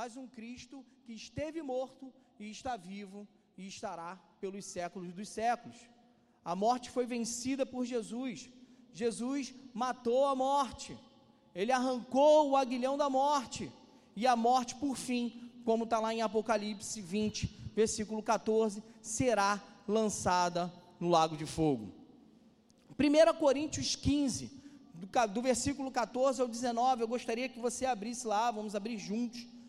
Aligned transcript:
Mas 0.00 0.16
um 0.16 0.26
Cristo 0.26 0.82
que 1.04 1.12
esteve 1.12 1.60
morto 1.60 2.10
e 2.38 2.50
está 2.50 2.74
vivo 2.74 3.28
e 3.54 3.66
estará 3.66 4.18
pelos 4.40 4.64
séculos 4.64 5.12
dos 5.12 5.28
séculos. 5.28 5.76
A 6.42 6.56
morte 6.56 6.88
foi 6.88 7.04
vencida 7.04 7.66
por 7.66 7.84
Jesus. 7.84 8.48
Jesus 8.94 9.52
matou 9.74 10.24
a 10.24 10.34
morte. 10.34 10.96
Ele 11.54 11.70
arrancou 11.70 12.48
o 12.48 12.56
aguilhão 12.56 12.96
da 12.96 13.10
morte. 13.10 13.70
E 14.16 14.26
a 14.26 14.34
morte, 14.34 14.74
por 14.76 14.96
fim, 14.96 15.52
como 15.66 15.84
está 15.84 16.00
lá 16.00 16.14
em 16.14 16.22
Apocalipse 16.22 17.02
20, 17.02 17.46
versículo 17.74 18.22
14, 18.22 18.82
será 19.02 19.62
lançada 19.86 20.72
no 20.98 21.10
lago 21.10 21.36
de 21.36 21.44
fogo. 21.44 21.92
1 22.98 23.38
Coríntios 23.38 23.96
15, 23.96 24.50
do, 24.94 25.06
do 25.28 25.42
versículo 25.42 25.90
14 25.90 26.40
ao 26.40 26.48
19, 26.48 27.02
eu 27.02 27.08
gostaria 27.08 27.50
que 27.50 27.60
você 27.60 27.84
abrisse 27.84 28.26
lá, 28.26 28.50
vamos 28.50 28.74
abrir 28.74 28.96
juntos. 28.96 29.59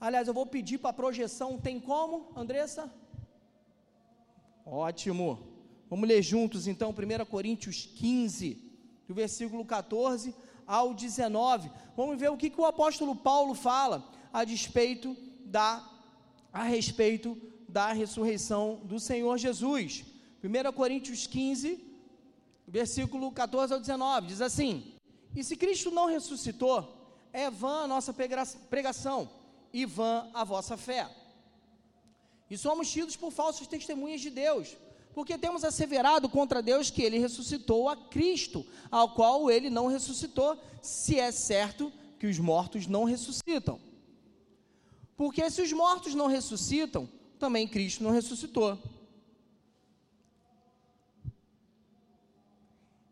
Aliás, 0.00 0.28
eu 0.28 0.34
vou 0.34 0.46
pedir 0.46 0.78
para 0.78 0.90
a 0.90 0.92
projeção, 0.92 1.58
tem 1.58 1.80
como, 1.80 2.30
Andressa? 2.36 2.92
Ótimo. 4.64 5.40
Vamos 5.90 6.08
ler 6.08 6.22
juntos 6.22 6.68
então 6.68 6.90
1 6.90 7.24
Coríntios 7.24 7.86
15, 7.96 8.62
do 9.08 9.14
versículo 9.14 9.64
14 9.64 10.34
ao 10.66 10.94
19. 10.94 11.70
Vamos 11.96 12.18
ver 12.20 12.30
o 12.30 12.36
que, 12.36 12.48
que 12.48 12.60
o 12.60 12.66
apóstolo 12.66 13.16
Paulo 13.16 13.54
fala 13.54 14.08
a 14.32 14.44
despeito 14.44 15.16
da 15.44 15.84
a 16.52 16.62
respeito 16.62 17.36
da 17.68 17.92
ressurreição 17.92 18.80
do 18.84 19.00
Senhor 19.00 19.36
Jesus. 19.36 20.04
1 20.44 20.72
Coríntios 20.72 21.26
15, 21.26 21.84
versículo 22.66 23.32
14 23.32 23.72
ao 23.72 23.80
19, 23.80 24.28
diz 24.28 24.40
assim: 24.40 24.94
E 25.34 25.42
se 25.42 25.56
Cristo 25.56 25.90
não 25.90 26.06
ressuscitou, 26.06 27.26
é 27.32 27.50
vã 27.50 27.82
a 27.82 27.88
nossa 27.88 28.14
pregação 28.14 29.37
e 29.72 29.84
vã 29.84 30.28
a 30.34 30.44
vossa 30.44 30.76
fé. 30.76 31.08
E 32.50 32.56
somos 32.56 32.90
tidos 32.90 33.16
por 33.16 33.30
falsos 33.30 33.66
testemunhas 33.66 34.20
de 34.20 34.30
Deus, 34.30 34.76
porque 35.14 35.36
temos 35.36 35.64
asseverado 35.64 36.28
contra 36.28 36.62
Deus 36.62 36.90
que 36.90 37.02
ele 37.02 37.18
ressuscitou 37.18 37.88
a 37.88 37.96
Cristo, 37.96 38.64
ao 38.90 39.14
qual 39.14 39.50
ele 39.50 39.68
não 39.68 39.86
ressuscitou, 39.86 40.58
se 40.80 41.18
é 41.18 41.30
certo 41.30 41.92
que 42.18 42.26
os 42.26 42.38
mortos 42.38 42.86
não 42.86 43.04
ressuscitam. 43.04 43.80
Porque 45.16 45.50
se 45.50 45.60
os 45.60 45.72
mortos 45.72 46.14
não 46.14 46.26
ressuscitam, 46.26 47.08
também 47.38 47.66
Cristo 47.66 48.02
não 48.02 48.10
ressuscitou. 48.10 48.78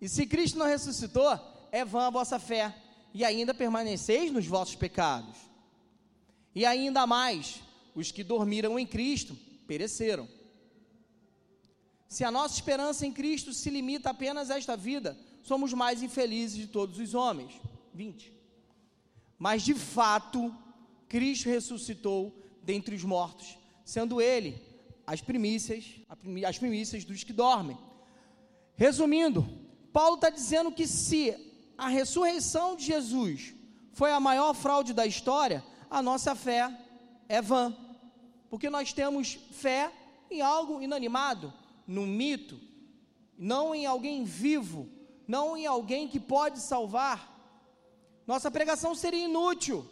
E 0.00 0.08
se 0.08 0.26
Cristo 0.26 0.58
não 0.58 0.66
ressuscitou, 0.66 1.38
é 1.72 1.84
vã 1.84 2.06
a 2.06 2.10
vossa 2.10 2.38
fé, 2.38 2.74
e 3.12 3.24
ainda 3.24 3.52
permaneceis 3.52 4.30
nos 4.30 4.46
vossos 4.46 4.76
pecados. 4.76 5.45
E 6.56 6.64
ainda 6.64 7.06
mais, 7.06 7.60
os 7.94 8.10
que 8.10 8.24
dormiram 8.24 8.78
em 8.78 8.86
Cristo 8.86 9.36
pereceram. 9.66 10.26
Se 12.08 12.24
a 12.24 12.30
nossa 12.30 12.54
esperança 12.54 13.04
em 13.04 13.12
Cristo 13.12 13.52
se 13.52 13.68
limita 13.68 14.08
apenas 14.08 14.50
a 14.50 14.56
esta 14.56 14.74
vida, 14.74 15.18
somos 15.42 15.74
mais 15.74 16.02
infelizes 16.02 16.56
de 16.56 16.66
todos 16.66 16.98
os 16.98 17.12
homens. 17.12 17.52
20. 17.92 18.32
Mas 19.38 19.64
de 19.64 19.74
fato, 19.74 20.50
Cristo 21.10 21.50
ressuscitou 21.50 22.34
dentre 22.62 22.94
os 22.94 23.04
mortos, 23.04 23.58
sendo 23.84 24.18
Ele 24.18 24.58
as 25.06 25.20
primícias, 25.20 25.84
as 26.48 26.58
primícias 26.58 27.04
dos 27.04 27.22
que 27.22 27.34
dormem. 27.34 27.76
Resumindo, 28.76 29.46
Paulo 29.92 30.14
está 30.14 30.30
dizendo 30.30 30.72
que 30.72 30.86
se 30.86 31.34
a 31.76 31.88
ressurreição 31.88 32.74
de 32.74 32.86
Jesus 32.86 33.54
foi 33.92 34.10
a 34.10 34.18
maior 34.18 34.54
fraude 34.54 34.94
da 34.94 35.04
história, 35.04 35.62
a 35.90 36.02
nossa 36.02 36.34
fé 36.34 36.72
é 37.28 37.40
vã, 37.40 37.74
porque 38.50 38.70
nós 38.70 38.92
temos 38.92 39.38
fé 39.52 39.92
em 40.30 40.40
algo 40.40 40.80
inanimado, 40.80 41.52
num 41.86 42.06
mito, 42.06 42.60
não 43.38 43.74
em 43.74 43.86
alguém 43.86 44.24
vivo, 44.24 44.88
não 45.26 45.56
em 45.56 45.66
alguém 45.66 46.08
que 46.08 46.18
pode 46.18 46.60
salvar. 46.60 47.34
Nossa 48.26 48.50
pregação 48.50 48.94
seria 48.94 49.24
inútil 49.24 49.88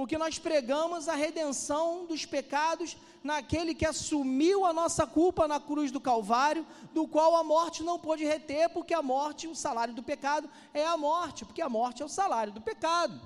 porque 0.00 0.16
nós 0.16 0.38
pregamos 0.38 1.08
a 1.08 1.14
redenção 1.14 2.06
dos 2.06 2.24
pecados 2.24 2.96
naquele 3.22 3.74
que 3.74 3.84
assumiu 3.84 4.64
a 4.64 4.72
nossa 4.72 5.06
culpa 5.06 5.46
na 5.46 5.60
cruz 5.60 5.90
do 5.90 6.00
Calvário, 6.00 6.66
do 6.94 7.06
qual 7.06 7.36
a 7.36 7.44
morte 7.44 7.82
não 7.82 7.98
pôde 7.98 8.24
reter, 8.24 8.70
porque 8.70 8.94
a 8.94 9.02
morte, 9.02 9.46
o 9.46 9.54
salário 9.54 9.92
do 9.92 10.02
pecado 10.02 10.48
é 10.72 10.86
a 10.86 10.96
morte, 10.96 11.44
porque 11.44 11.60
a 11.60 11.68
morte 11.68 12.00
é 12.00 12.04
o 12.06 12.08
salário 12.08 12.50
do 12.50 12.62
pecado. 12.62 13.20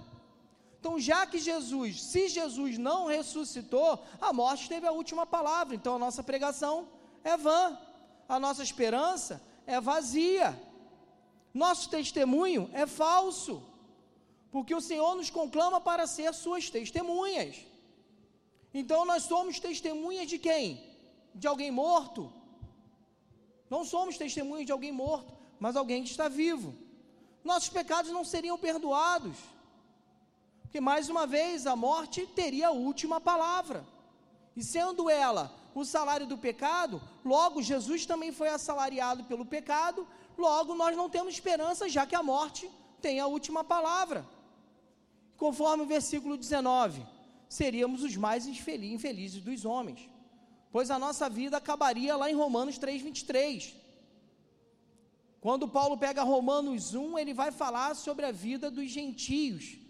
Então, 0.84 1.00
já 1.00 1.26
que 1.26 1.38
Jesus, 1.38 2.02
se 2.02 2.28
Jesus 2.28 2.76
não 2.76 3.06
ressuscitou, 3.06 4.04
a 4.20 4.34
morte 4.34 4.68
teve 4.68 4.86
a 4.86 4.92
última 4.92 5.24
palavra, 5.24 5.74
então 5.74 5.94
a 5.94 5.98
nossa 5.98 6.22
pregação 6.22 6.86
é 7.24 7.38
vã, 7.38 7.78
a 8.28 8.38
nossa 8.38 8.62
esperança 8.62 9.42
é 9.66 9.80
vazia, 9.80 10.54
nosso 11.54 11.88
testemunho 11.88 12.68
é 12.74 12.86
falso 12.86 13.62
porque 14.52 14.74
o 14.74 14.80
Senhor 14.82 15.16
nos 15.16 15.30
conclama 15.30 15.80
para 15.80 16.06
ser 16.06 16.34
suas 16.34 16.68
testemunhas. 16.68 17.56
Então 18.74 19.06
nós 19.06 19.22
somos 19.22 19.58
testemunhas 19.58 20.28
de 20.28 20.38
quem? 20.38 20.66
De 21.34 21.46
alguém 21.46 21.70
morto? 21.70 22.30
Não 23.70 23.86
somos 23.86 24.18
testemunhas 24.18 24.66
de 24.66 24.72
alguém 24.72 24.92
morto, 24.92 25.32
mas 25.58 25.76
alguém 25.76 26.04
que 26.04 26.10
está 26.10 26.28
vivo. 26.28 26.76
Nossos 27.42 27.70
pecados 27.70 28.10
não 28.10 28.22
seriam 28.22 28.58
perdoados, 28.58 29.34
porque 30.74 30.80
mais 30.80 31.08
uma 31.08 31.24
vez 31.24 31.68
a 31.68 31.76
morte 31.76 32.26
teria 32.26 32.66
a 32.66 32.72
última 32.72 33.20
palavra, 33.20 33.86
e 34.56 34.60
sendo 34.64 35.08
ela 35.08 35.54
o 35.72 35.84
salário 35.84 36.26
do 36.26 36.36
pecado, 36.36 37.00
logo 37.24 37.62
Jesus 37.62 38.04
também 38.04 38.32
foi 38.32 38.48
assalariado 38.48 39.22
pelo 39.22 39.46
pecado, 39.46 40.04
logo 40.36 40.74
nós 40.74 40.96
não 40.96 41.08
temos 41.08 41.34
esperança, 41.34 41.88
já 41.88 42.04
que 42.04 42.16
a 42.16 42.24
morte 42.24 42.68
tem 43.00 43.20
a 43.20 43.28
última 43.28 43.62
palavra. 43.62 44.26
Conforme 45.36 45.84
o 45.84 45.86
versículo 45.86 46.36
19, 46.36 47.06
seríamos 47.48 48.02
os 48.02 48.16
mais 48.16 48.44
infelizes 48.48 49.40
dos 49.40 49.64
homens, 49.64 50.10
pois 50.72 50.90
a 50.90 50.98
nossa 50.98 51.30
vida 51.30 51.56
acabaria 51.56 52.16
lá 52.16 52.28
em 52.28 52.34
Romanos 52.34 52.80
3,23. 52.80 53.74
Quando 55.40 55.68
Paulo 55.68 55.96
pega 55.96 56.24
Romanos 56.24 56.96
1, 56.96 57.16
ele 57.16 57.32
vai 57.32 57.52
falar 57.52 57.94
sobre 57.94 58.26
a 58.26 58.32
vida 58.32 58.72
dos 58.72 58.90
gentios, 58.90 59.83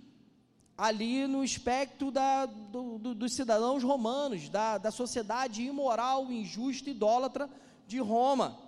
ali 0.76 1.26
no 1.26 1.44
espectro 1.44 2.10
da, 2.10 2.46
do, 2.46 2.98
do, 2.98 3.14
dos 3.14 3.32
cidadãos 3.32 3.82
romanos, 3.82 4.48
da, 4.48 4.78
da 4.78 4.90
sociedade 4.90 5.62
imoral, 5.62 6.30
injusta, 6.30 6.90
idólatra 6.90 7.48
de 7.86 7.98
Roma. 7.98 8.58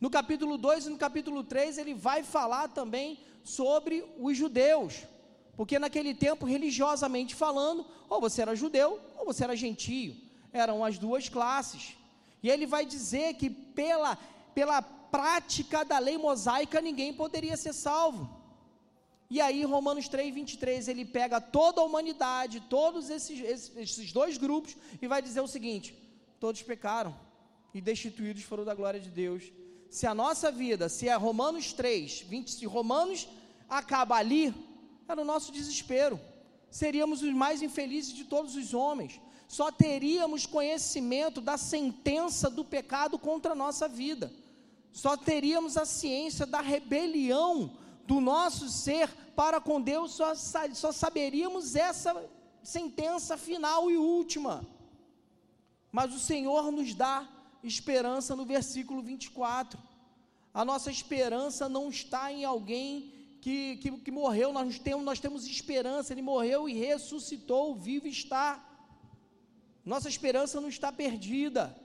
No 0.00 0.10
capítulo 0.10 0.56
2 0.56 0.86
e 0.86 0.90
no 0.90 0.98
capítulo 0.98 1.44
3, 1.44 1.78
ele 1.78 1.94
vai 1.94 2.22
falar 2.22 2.68
também 2.68 3.20
sobre 3.44 4.04
os 4.18 4.36
judeus. 4.36 5.04
Porque 5.56 5.78
naquele 5.78 6.14
tempo, 6.14 6.46
religiosamente 6.46 7.34
falando, 7.34 7.86
ou 8.08 8.20
você 8.20 8.42
era 8.42 8.56
judeu 8.56 9.00
ou 9.18 9.26
você 9.26 9.44
era 9.44 9.54
gentio. 9.54 10.16
Eram 10.52 10.84
as 10.84 10.98
duas 10.98 11.28
classes. 11.28 11.94
E 12.42 12.50
ele 12.50 12.66
vai 12.66 12.84
dizer 12.84 13.34
que 13.34 13.48
pela, 13.48 14.16
pela 14.54 14.82
prática 14.82 15.84
da 15.84 15.98
lei 15.98 16.16
mosaica 16.16 16.80
ninguém 16.80 17.12
poderia 17.12 17.56
ser 17.56 17.72
salvo. 17.72 18.41
E 19.34 19.40
aí, 19.40 19.64
Romanos 19.64 20.08
3, 20.08 20.34
23, 20.34 20.88
ele 20.88 21.06
pega 21.06 21.40
toda 21.40 21.80
a 21.80 21.84
humanidade, 21.84 22.60
todos 22.68 23.08
esses, 23.08 23.40
esses, 23.74 24.12
dois 24.12 24.36
grupos, 24.36 24.76
e 25.00 25.08
vai 25.08 25.22
dizer 25.22 25.40
o 25.40 25.48
seguinte: 25.48 25.94
todos 26.38 26.60
pecaram 26.62 27.18
e 27.72 27.80
destituídos 27.80 28.42
foram 28.42 28.62
da 28.62 28.74
glória 28.74 29.00
de 29.00 29.08
Deus. 29.08 29.44
Se 29.88 30.06
a 30.06 30.14
nossa 30.14 30.52
vida, 30.52 30.86
se 30.90 31.08
é 31.08 31.14
Romanos 31.14 31.72
3, 31.72 32.26
20, 32.28 32.50
se 32.50 32.66
Romanos 32.66 33.26
acaba 33.70 34.16
ali, 34.16 34.54
era 35.08 35.22
o 35.22 35.24
nosso 35.24 35.50
desespero. 35.50 36.20
Seríamos 36.70 37.22
os 37.22 37.32
mais 37.32 37.62
infelizes 37.62 38.12
de 38.12 38.24
todos 38.24 38.54
os 38.54 38.74
homens. 38.74 39.18
Só 39.48 39.72
teríamos 39.72 40.44
conhecimento 40.44 41.40
da 41.40 41.56
sentença 41.56 42.50
do 42.50 42.66
pecado 42.66 43.18
contra 43.18 43.52
a 43.52 43.56
nossa 43.64 43.88
vida. 43.88 44.30
Só 44.92 45.16
teríamos 45.16 45.78
a 45.78 45.86
ciência 45.86 46.44
da 46.44 46.60
rebelião 46.60 47.78
do 48.06 48.20
nosso 48.20 48.68
ser 48.68 49.08
para 49.34 49.60
com 49.60 49.80
Deus, 49.80 50.12
só, 50.12 50.34
só 50.34 50.92
saberíamos 50.92 51.74
essa 51.74 52.28
sentença 52.62 53.36
final 53.36 53.90
e 53.90 53.96
última. 53.96 54.66
Mas 55.90 56.14
o 56.14 56.18
Senhor 56.18 56.70
nos 56.70 56.94
dá 56.94 57.28
esperança 57.62 58.34
no 58.34 58.44
versículo 58.44 59.02
24. 59.02 59.78
A 60.54 60.64
nossa 60.64 60.90
esperança 60.90 61.68
não 61.68 61.88
está 61.88 62.32
em 62.32 62.44
alguém 62.44 63.12
que, 63.40 63.76
que, 63.76 63.90
que 63.90 64.10
morreu, 64.10 64.52
nós 64.52 64.78
temos, 64.78 65.04
nós 65.04 65.18
temos 65.18 65.46
esperança, 65.46 66.12
ele 66.12 66.22
morreu 66.22 66.68
e 66.68 66.74
ressuscitou, 66.74 67.74
vivo 67.74 68.06
está. 68.06 68.64
Nossa 69.84 70.08
esperança 70.08 70.60
não 70.60 70.68
está 70.68 70.92
perdida. 70.92 71.76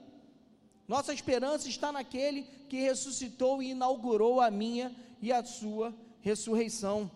Nossa 0.86 1.12
esperança 1.12 1.68
está 1.68 1.90
naquele 1.90 2.44
que 2.68 2.76
ressuscitou 2.76 3.62
e 3.62 3.70
inaugurou 3.70 4.40
a 4.40 4.50
minha 4.50 4.94
e 5.20 5.32
a 5.32 5.44
sua 5.44 5.94
ressurreição. 6.28 7.10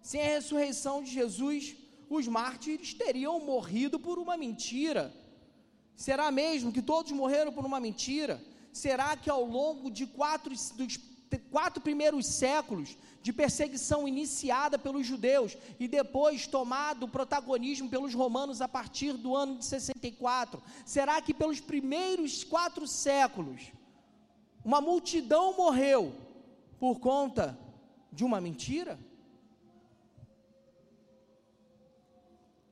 Sem 0.00 0.20
a 0.22 0.30
ressurreição 0.36 1.02
de 1.02 1.10
Jesus, 1.10 1.74
os 2.08 2.26
mártires 2.28 2.94
teriam 2.94 3.38
morrido 3.40 3.98
por 3.98 4.18
uma 4.18 4.36
mentira. 4.36 5.12
Será 5.96 6.30
mesmo 6.30 6.72
que 6.72 6.82
todos 6.82 7.12
morreram 7.12 7.52
por 7.52 7.64
uma 7.64 7.80
mentira? 7.80 8.42
Será 8.72 9.16
que 9.16 9.30
ao 9.30 9.44
longo 9.44 9.90
de 9.90 10.06
quatro, 10.06 10.52
dos 10.74 10.98
quatro 11.50 11.80
primeiros 11.80 12.26
séculos 12.26 12.96
de 13.22 13.32
perseguição 13.32 14.08
iniciada 14.08 14.78
pelos 14.78 15.06
judeus 15.06 15.56
e 15.78 15.86
depois 15.86 16.46
tomado 16.46 17.08
protagonismo 17.08 17.88
pelos 17.88 18.14
romanos 18.14 18.60
a 18.60 18.68
partir 18.68 19.12
do 19.12 19.36
ano 19.36 19.56
de 19.56 19.64
64, 19.64 20.60
será 20.84 21.20
que 21.22 21.32
pelos 21.32 21.60
primeiros 21.60 22.42
quatro 22.42 22.86
séculos 22.86 23.72
uma 24.64 24.80
multidão 24.80 25.56
morreu 25.56 26.12
por 26.78 26.98
conta 26.98 27.58
de 28.12 28.24
uma 28.24 28.40
mentira? 28.40 28.98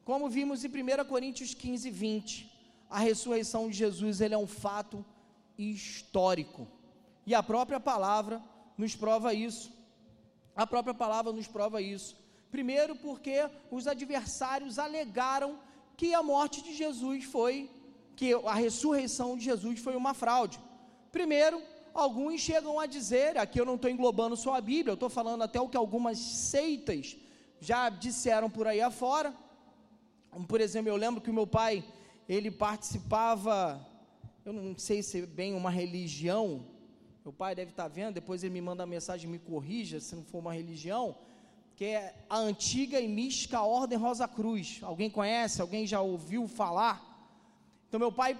Como 0.04 0.28
vimos 0.28 0.64
em 0.64 0.68
1 0.68 1.04
Coríntios 1.06 1.54
15, 1.54 1.90
20, 1.90 2.50
a 2.88 2.98
ressurreição 2.98 3.70
de 3.70 3.76
Jesus 3.76 4.20
ele 4.20 4.34
é 4.34 4.38
um 4.38 4.46
fato 4.46 5.04
histórico. 5.56 6.66
E 7.24 7.34
a 7.34 7.42
própria 7.42 7.78
palavra 7.78 8.42
nos 8.76 8.96
prova 8.96 9.32
isso. 9.32 9.72
A 10.56 10.66
própria 10.66 10.92
palavra 10.92 11.32
nos 11.32 11.46
prova 11.46 11.80
isso. 11.80 12.16
Primeiro, 12.50 12.96
porque 12.96 13.48
os 13.70 13.86
adversários 13.86 14.78
alegaram 14.78 15.60
que 15.96 16.12
a 16.12 16.22
morte 16.22 16.62
de 16.62 16.74
Jesus 16.74 17.24
foi, 17.24 17.70
que 18.16 18.32
a 18.34 18.54
ressurreição 18.54 19.36
de 19.36 19.44
Jesus 19.44 19.78
foi 19.78 19.94
uma 19.94 20.12
fraude. 20.12 20.58
Primeiro, 21.12 21.62
alguns 21.94 22.40
chegam 22.40 22.78
a 22.78 22.86
dizer, 22.86 23.36
aqui 23.36 23.60
eu 23.60 23.64
não 23.64 23.74
estou 23.74 23.90
englobando 23.90 24.36
só 24.36 24.54
a 24.54 24.60
Bíblia, 24.60 24.92
eu 24.92 24.94
estou 24.94 25.10
falando 25.10 25.42
até 25.42 25.60
o 25.60 25.68
que 25.68 25.76
algumas 25.76 26.18
seitas 26.18 27.16
já 27.60 27.88
disseram 27.88 28.48
por 28.48 28.66
aí 28.66 28.80
afora, 28.80 29.34
por 30.48 30.60
exemplo, 30.60 30.90
eu 30.90 30.96
lembro 30.96 31.20
que 31.20 31.30
o 31.30 31.34
meu 31.34 31.46
pai, 31.46 31.84
ele 32.28 32.50
participava, 32.50 33.84
eu 34.44 34.52
não 34.52 34.76
sei 34.78 35.02
se 35.02 35.22
é 35.22 35.26
bem 35.26 35.54
uma 35.54 35.70
religião, 35.70 36.64
meu 37.24 37.32
pai 37.32 37.54
deve 37.54 37.72
estar 37.72 37.88
vendo, 37.88 38.14
depois 38.14 38.42
ele 38.42 38.54
me 38.54 38.60
manda 38.60 38.82
uma 38.82 38.86
mensagem, 38.86 39.28
me 39.28 39.38
corrija 39.38 40.00
se 40.00 40.14
não 40.14 40.24
for 40.24 40.38
uma 40.38 40.54
religião, 40.54 41.16
que 41.76 41.84
é 41.84 42.14
a 42.28 42.38
antiga 42.38 43.00
e 43.00 43.08
mística 43.08 43.60
Ordem 43.62 43.98
Rosa 43.98 44.28
Cruz. 44.28 44.80
Alguém 44.82 45.10
conhece? 45.10 45.60
Alguém 45.60 45.86
já 45.86 46.00
ouviu 46.00 46.46
falar? 46.46 47.09
Então 47.90 47.98
meu 47.98 48.12
pai, 48.12 48.38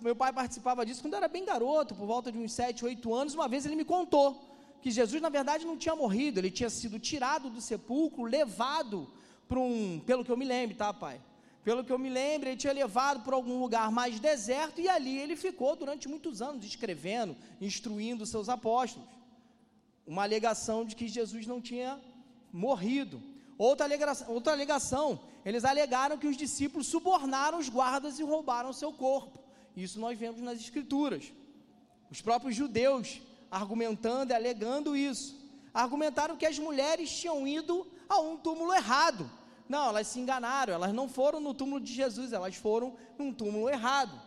meu 0.00 0.16
pai 0.16 0.32
participava 0.32 0.84
disso 0.86 1.02
quando 1.02 1.12
eu 1.12 1.18
era 1.18 1.28
bem 1.28 1.44
garoto, 1.44 1.94
por 1.94 2.06
volta 2.06 2.32
de 2.32 2.38
uns 2.38 2.50
7, 2.54 2.82
8 2.82 3.14
anos. 3.14 3.34
Uma 3.34 3.46
vez 3.46 3.66
ele 3.66 3.76
me 3.76 3.84
contou 3.84 4.42
que 4.80 4.90
Jesus 4.90 5.20
na 5.20 5.28
verdade 5.28 5.66
não 5.66 5.76
tinha 5.76 5.94
morrido, 5.94 6.40
ele 6.40 6.50
tinha 6.50 6.70
sido 6.70 6.98
tirado 6.98 7.50
do 7.50 7.60
sepulcro, 7.60 8.22
levado 8.24 9.06
para 9.46 9.58
um, 9.58 10.00
pelo 10.06 10.24
que 10.24 10.32
eu 10.32 10.36
me 10.36 10.46
lembro, 10.46 10.74
tá, 10.74 10.94
pai? 10.94 11.20
Pelo 11.62 11.84
que 11.84 11.92
eu 11.92 11.98
me 11.98 12.08
lembro, 12.08 12.48
ele 12.48 12.56
tinha 12.56 12.72
levado 12.72 13.20
para 13.22 13.34
algum 13.36 13.60
lugar 13.60 13.90
mais 13.90 14.18
deserto 14.18 14.80
e 14.80 14.88
ali 14.88 15.18
ele 15.18 15.36
ficou 15.36 15.76
durante 15.76 16.08
muitos 16.08 16.40
anos 16.40 16.64
escrevendo, 16.64 17.36
instruindo 17.60 18.24
seus 18.24 18.48
apóstolos. 18.48 19.06
Uma 20.06 20.22
alegação 20.22 20.86
de 20.86 20.96
que 20.96 21.06
Jesus 21.06 21.46
não 21.46 21.60
tinha 21.60 22.00
morrido. 22.50 23.22
Outra 23.58 23.86
alegação, 23.86 24.30
outra 24.32 24.52
alegação, 24.52 25.20
eles 25.44 25.64
alegaram 25.64 26.18
que 26.18 26.26
os 26.26 26.36
discípulos 26.36 26.86
subornaram 26.86 27.58
os 27.58 27.68
guardas 27.68 28.18
e 28.18 28.22
roubaram 28.22 28.72
seu 28.72 28.92
corpo. 28.92 29.38
Isso 29.76 29.98
nós 29.98 30.18
vemos 30.18 30.40
nas 30.40 30.58
escrituras. 30.58 31.32
Os 32.10 32.20
próprios 32.20 32.54
judeus 32.54 33.20
argumentando 33.50 34.32
e 34.32 34.34
alegando 34.34 34.96
isso. 34.96 35.36
Argumentaram 35.72 36.36
que 36.36 36.46
as 36.46 36.58
mulheres 36.58 37.10
tinham 37.10 37.46
ido 37.46 37.86
a 38.08 38.18
um 38.18 38.36
túmulo 38.36 38.72
errado. 38.72 39.30
Não, 39.68 39.88
elas 39.88 40.06
se 40.06 40.20
enganaram, 40.20 40.74
elas 40.74 40.92
não 40.92 41.08
foram 41.08 41.40
no 41.40 41.52
túmulo 41.52 41.80
de 41.80 41.92
Jesus, 41.92 42.32
elas 42.32 42.54
foram 42.54 42.94
num 43.18 43.32
túmulo 43.32 43.68
errado. 43.68 44.20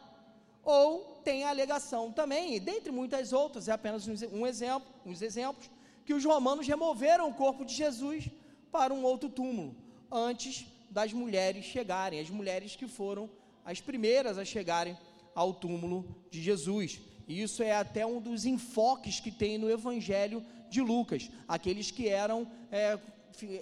Ou 0.63 1.21
tem 1.23 1.43
a 1.43 1.49
alegação 1.49 2.11
também, 2.11 2.59
dentre 2.59 2.91
muitas 2.91 3.31
outras, 3.31 3.67
é 3.67 3.71
apenas 3.71 4.07
um 4.31 4.45
exemplo, 4.45 4.87
uns 5.05 5.21
exemplos, 5.21 5.69
que 6.05 6.13
os 6.13 6.25
romanos 6.25 6.67
removeram 6.67 7.29
o 7.29 7.33
corpo 7.33 7.63
de 7.63 7.73
Jesus 7.73 8.29
para 8.71 8.93
um 8.93 9.03
outro 9.03 9.29
túmulo, 9.29 9.75
antes 10.11 10.65
das 10.89 11.13
mulheres 11.13 11.65
chegarem, 11.65 12.19
as 12.19 12.29
mulheres 12.29 12.75
que 12.75 12.87
foram 12.87 13.29
as 13.63 13.79
primeiras 13.79 14.37
a 14.37 14.45
chegarem 14.45 14.97
ao 15.35 15.53
túmulo 15.53 16.15
de 16.31 16.41
Jesus. 16.41 16.99
E 17.27 17.41
isso 17.41 17.61
é 17.61 17.73
até 17.73 18.05
um 18.05 18.19
dos 18.19 18.45
enfoques 18.45 19.19
que 19.19 19.31
tem 19.31 19.57
no 19.57 19.69
Evangelho 19.69 20.43
de 20.69 20.81
Lucas, 20.81 21.29
aqueles 21.47 21.91
que 21.91 22.07
eram 22.07 22.47
é, 22.71 22.97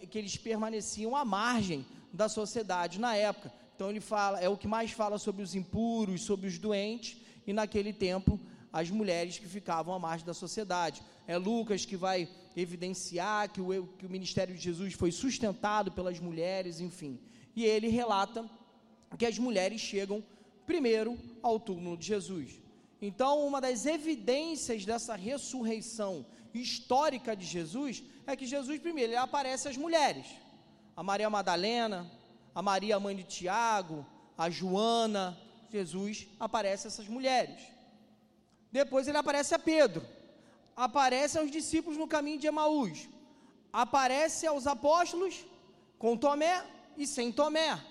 que 0.09 0.17
eles 0.17 0.37
permaneciam 0.37 1.15
à 1.15 1.23
margem 1.25 1.85
da 2.11 2.29
sociedade 2.29 2.99
na 2.99 3.15
época. 3.15 3.53
Então 3.75 3.89
ele 3.89 3.99
fala, 3.99 4.39
é 4.39 4.49
o 4.49 4.57
que 4.57 4.67
mais 4.67 4.91
fala 4.91 5.17
sobre 5.17 5.43
os 5.43 5.53
impuros, 5.53 6.23
sobre 6.23 6.47
os 6.47 6.57
doentes, 6.57 7.17
e 7.45 7.53
naquele 7.53 7.93
tempo 7.93 8.39
as 8.73 8.89
mulheres 8.89 9.37
que 9.37 9.47
ficavam 9.47 9.93
à 9.93 9.99
margem 9.99 10.25
da 10.25 10.33
sociedade. 10.33 11.01
É 11.27 11.37
Lucas 11.37 11.85
que 11.85 11.97
vai 11.97 12.27
evidenciar 12.55 13.49
que 13.49 13.61
o, 13.61 13.87
que 13.97 14.05
o 14.05 14.09
ministério 14.09 14.55
de 14.55 14.61
Jesus 14.61 14.93
foi 14.93 15.11
sustentado 15.11 15.91
pelas 15.91 16.19
mulheres, 16.19 16.79
enfim. 16.79 17.19
E 17.55 17.65
ele 17.65 17.89
relata 17.89 18.49
que 19.17 19.25
as 19.25 19.37
mulheres 19.37 19.81
chegam 19.81 20.23
primeiro 20.65 21.17
ao 21.41 21.59
túmulo 21.59 21.97
de 21.97 22.07
Jesus. 22.07 22.59
Então, 23.01 23.45
uma 23.45 23.61
das 23.61 23.85
evidências 23.85 24.85
dessa 24.85 25.15
ressurreição 25.15 26.25
histórica 26.53 27.35
de 27.35 27.45
Jesus 27.45 28.03
é 28.25 28.35
que 28.35 28.45
Jesus, 28.45 28.79
primeiro, 28.79 29.11
ele 29.11 29.17
aparece 29.17 29.67
às 29.67 29.77
mulheres. 29.77 30.25
A 30.95 31.03
Maria 31.03 31.29
Madalena, 31.29 32.09
a 32.55 32.61
Maria, 32.61 32.99
mãe 32.99 33.15
de 33.15 33.23
Tiago, 33.23 34.05
a 34.37 34.49
Joana, 34.49 35.37
Jesus 35.71 36.27
aparece 36.39 36.87
a 36.87 36.89
essas 36.89 37.07
mulheres. 37.07 37.59
Depois 38.71 39.07
ele 39.07 39.17
aparece 39.17 39.53
a 39.53 39.59
Pedro, 39.59 40.05
aparece 40.77 41.39
aos 41.39 41.49
discípulos 41.49 41.97
no 41.97 42.07
caminho 42.07 42.37
de 42.37 42.45
Emaús, 42.45 43.09
aparece 43.73 44.45
aos 44.45 44.67
apóstolos 44.67 45.43
com 45.97 46.15
Tomé 46.15 46.63
e 46.95 47.07
sem 47.07 47.31
Tomé. 47.31 47.81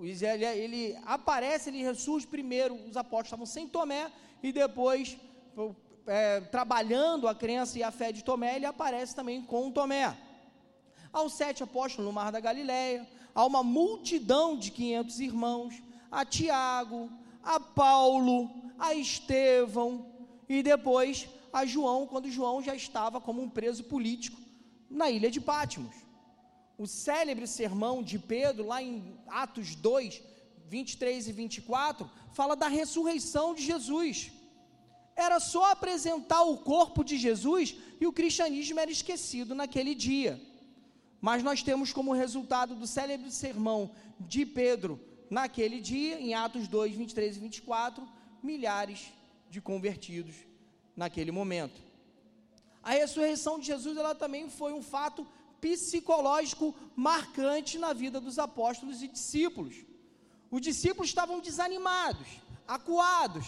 Ele, 0.00 0.44
ele 0.44 0.98
aparece, 1.04 1.68
ele 1.68 1.82
ressurge 1.82 2.24
primeiro, 2.28 2.76
os 2.88 2.96
apóstolos 2.96 3.26
estavam 3.26 3.46
sem 3.46 3.66
Tomé, 3.66 4.10
e 4.40 4.52
depois 4.52 5.18
é, 6.06 6.40
trabalhando 6.42 7.26
a 7.26 7.34
crença 7.34 7.76
e 7.76 7.82
a 7.82 7.90
fé 7.90 8.12
de 8.12 8.22
Tomé, 8.22 8.54
ele 8.54 8.66
aparece 8.66 9.14
também 9.14 9.42
com 9.42 9.72
Tomé. 9.72 10.16
Aos 11.12 11.32
sete 11.32 11.64
apóstolos 11.64 12.06
no 12.06 12.12
Mar 12.12 12.30
da 12.30 12.38
Galileia, 12.38 13.06
há 13.34 13.44
uma 13.44 13.64
multidão 13.64 14.56
de 14.56 14.70
500 14.70 15.18
irmãos, 15.18 15.82
a 16.08 16.24
Tiago, 16.24 17.10
a 17.42 17.58
Paulo, 17.58 18.48
a 18.78 18.94
Estevão 18.94 20.06
e 20.48 20.62
depois 20.62 21.28
a 21.52 21.64
João, 21.66 22.06
quando 22.06 22.30
João 22.30 22.62
já 22.62 22.74
estava 22.74 23.20
como 23.20 23.42
um 23.42 23.48
preso 23.48 23.84
político 23.84 24.40
na 24.88 25.10
ilha 25.10 25.30
de 25.30 25.40
Pátimos. 25.40 25.94
O 26.78 26.86
célebre 26.86 27.46
sermão 27.46 28.02
de 28.02 28.18
Pedro, 28.18 28.66
lá 28.66 28.82
em 28.82 29.18
Atos 29.28 29.74
2, 29.74 30.22
23 30.66 31.28
e 31.28 31.32
24, 31.32 32.10
fala 32.32 32.56
da 32.56 32.68
ressurreição 32.68 33.54
de 33.54 33.62
Jesus 33.62 34.32
era 35.20 35.38
só 35.38 35.70
apresentar 35.70 36.42
o 36.42 36.56
corpo 36.56 37.04
de 37.04 37.18
Jesus 37.18 37.76
e 38.00 38.06
o 38.06 38.12
cristianismo 38.12 38.80
era 38.80 38.90
esquecido 38.90 39.54
naquele 39.54 39.94
dia. 39.94 40.40
Mas 41.20 41.42
nós 41.42 41.62
temos 41.62 41.92
como 41.92 42.14
resultado 42.14 42.74
do 42.74 42.86
célebre 42.86 43.30
sermão 43.30 43.90
de 44.18 44.46
Pedro 44.46 44.98
naquele 45.28 45.80
dia, 45.80 46.18
em 46.18 46.32
Atos 46.32 46.66
2, 46.66 46.94
23 46.94 47.36
e 47.36 47.40
24, 47.40 48.08
milhares 48.42 49.12
de 49.50 49.60
convertidos 49.60 50.49
naquele 51.02 51.32
momento. 51.38 51.80
A 52.82 52.90
ressurreição 52.90 53.58
de 53.58 53.66
Jesus 53.66 53.96
ela 53.96 54.14
também 54.14 54.48
foi 54.48 54.72
um 54.72 54.82
fato 54.82 55.26
psicológico 55.60 56.74
marcante 56.94 57.78
na 57.78 57.92
vida 57.92 58.18
dos 58.26 58.38
apóstolos 58.38 59.02
e 59.02 59.08
discípulos. 59.08 59.74
Os 60.50 60.60
discípulos 60.60 61.08
estavam 61.08 61.40
desanimados, 61.40 62.28
acuados, 62.66 63.46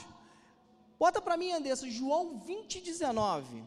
Bota 1.03 1.21
para 1.21 1.37
mim, 1.37 1.51
Andressa, 1.51 1.91
João 1.91 2.39
20, 2.39 2.81
19. 2.81 3.65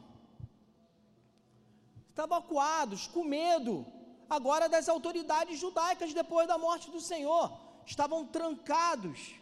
Estavam 2.09 2.37
acuados, 2.37 3.07
com 3.07 3.25
medo, 3.25 3.85
agora 4.29 4.69
das 4.69 4.87
autoridades 4.87 5.59
judaicas 5.59 6.13
depois 6.13 6.47
da 6.47 6.57
morte 6.57 6.89
do 6.89 7.01
Senhor. 7.01 7.51
Estavam 7.85 8.25
trancados. 8.25 9.35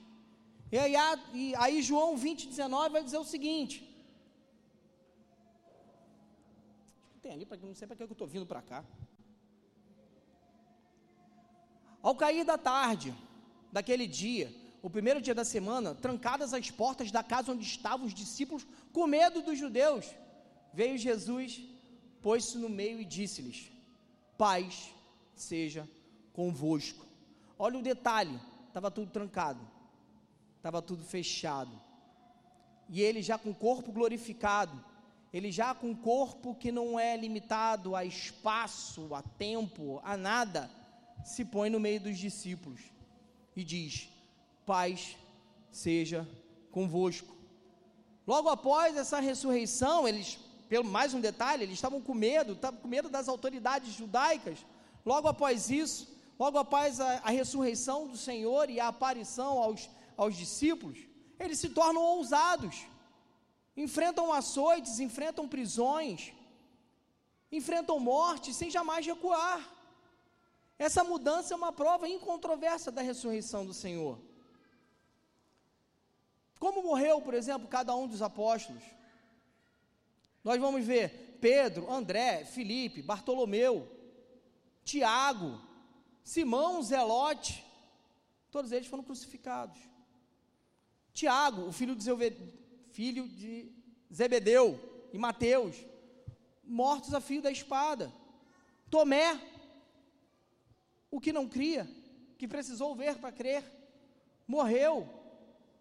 E 0.71 0.77
aí, 0.79 0.95
aí 1.55 1.83
João 1.83 2.17
20, 2.17 2.47
19 2.47 2.89
vai 2.89 3.03
dizer 3.03 3.19
o 3.19 3.23
seguinte. 3.23 3.92
Tem 7.23 7.31
ali, 7.31 7.47
não 7.61 7.73
sei 7.73 7.87
para 7.87 7.95
que 7.95 8.03
eu 8.03 8.11
estou 8.11 8.27
vindo 8.27 8.45
para 8.45 8.61
cá. 8.61 8.83
Ao 12.01 12.13
cair 12.13 12.43
da 12.43 12.57
tarde 12.57 13.15
daquele 13.71 14.05
dia, 14.05 14.53
o 14.81 14.89
primeiro 14.89 15.21
dia 15.21 15.33
da 15.33 15.45
semana, 15.45 15.95
trancadas 15.95 16.53
as 16.53 16.69
portas 16.69 17.11
da 17.11 17.23
casa 17.23 17.53
onde 17.53 17.63
estavam 17.63 18.05
os 18.05 18.13
discípulos, 18.13 18.67
com 18.91 19.07
medo 19.07 19.41
dos 19.41 19.57
judeus, 19.57 20.13
veio 20.73 20.97
Jesus, 20.97 21.61
pôs-se 22.21 22.57
no 22.57 22.67
meio 22.67 22.99
e 22.99 23.05
disse-lhes: 23.05 23.71
Paz 24.37 24.93
seja 25.33 25.89
convosco. 26.33 27.05
Olha 27.57 27.79
o 27.79 27.81
detalhe: 27.81 28.37
estava 28.67 28.91
tudo 28.91 29.09
trancado, 29.09 29.65
estava 30.57 30.81
tudo 30.81 31.05
fechado. 31.05 31.81
E 32.89 33.01
ele 33.01 33.21
já 33.21 33.37
com 33.37 33.51
o 33.51 33.55
corpo 33.55 33.93
glorificado, 33.93 34.77
ele 35.33 35.51
já 35.51 35.73
com 35.73 35.89
um 35.89 35.95
corpo 35.95 36.53
que 36.53 36.71
não 36.71 36.99
é 36.99 37.17
limitado 37.17 37.95
a 37.95 38.05
espaço, 38.05 39.13
a 39.15 39.23
tempo, 39.23 39.99
a 40.03 40.15
nada, 40.15 40.69
se 41.25 41.43
põe 41.43 41.71
no 41.71 41.79
meio 41.79 41.99
dos 41.99 42.19
discípulos 42.19 42.81
e 43.55 43.63
diz: 43.63 44.09
Paz 44.63 45.17
seja 45.71 46.27
convosco. 46.71 47.35
Logo 48.27 48.47
após 48.47 48.95
essa 48.95 49.19
ressurreição, 49.19 50.07
eles, 50.07 50.37
pelo 50.69 50.85
mais 50.85 51.15
um 51.15 51.19
detalhe, 51.19 51.63
eles 51.63 51.75
estavam 51.75 51.99
com 51.99 52.13
medo, 52.13 52.53
estavam 52.53 52.79
com 52.79 52.87
medo 52.87 53.09
das 53.09 53.27
autoridades 53.27 53.93
judaicas. 53.93 54.59
Logo 55.03 55.27
após 55.27 55.71
isso, 55.71 56.15
logo 56.37 56.59
após 56.59 56.99
a, 56.99 57.21
a 57.23 57.31
ressurreição 57.31 58.07
do 58.07 58.15
Senhor 58.15 58.69
e 58.69 58.79
a 58.79 58.87
aparição 58.87 59.57
aos, 59.57 59.89
aos 60.15 60.35
discípulos, 60.35 60.99
eles 61.39 61.57
se 61.57 61.69
tornam 61.69 62.01
ousados, 62.01 62.85
enfrentam 63.75 64.31
açoites, 64.31 64.99
enfrentam 64.99 65.47
prisões, 65.47 66.31
enfrentam 67.51 67.99
morte 67.99 68.53
sem 68.53 68.69
jamais 68.69 69.05
recuar. 69.05 69.69
Essa 70.77 71.03
mudança 71.03 71.53
é 71.53 71.57
uma 71.57 71.71
prova 71.71 72.07
incontroversa 72.07 72.91
da 72.91 73.01
ressurreição 73.01 73.65
do 73.65 73.73
Senhor. 73.73 74.19
Como 76.59 76.83
morreu, 76.83 77.21
por 77.21 77.33
exemplo, 77.33 77.67
cada 77.67 77.95
um 77.95 78.07
dos 78.07 78.21
apóstolos? 78.21 78.83
Nós 80.43 80.59
vamos 80.59 80.85
ver 80.85 81.37
Pedro, 81.41 81.91
André, 81.91 82.45
Felipe, 82.45 83.01
Bartolomeu, 83.01 83.89
Tiago, 84.83 85.61
Simão, 86.23 86.81
Zelote, 86.81 87.65
todos 88.49 88.71
eles 88.71 88.87
foram 88.87 89.03
crucificados. 89.03 89.79
Tiago, 91.13 91.63
o 91.67 91.71
filho 91.71 91.95
de, 91.95 92.09
filho 92.93 93.27
de 93.27 93.71
Zebedeu 94.13 94.67
e 95.11 95.17
Mateus, 95.17 95.75
mortos 96.63 97.13
a 97.13 97.19
fio 97.19 97.41
da 97.41 97.51
espada. 97.51 98.13
Tomé, 98.89 99.29
o 101.09 101.19
que 101.19 101.33
não 101.33 101.47
cria, 101.55 101.89
que 102.37 102.47
precisou 102.47 102.95
ver 102.95 103.17
para 103.17 103.31
crer, 103.31 103.63
morreu 104.47 105.09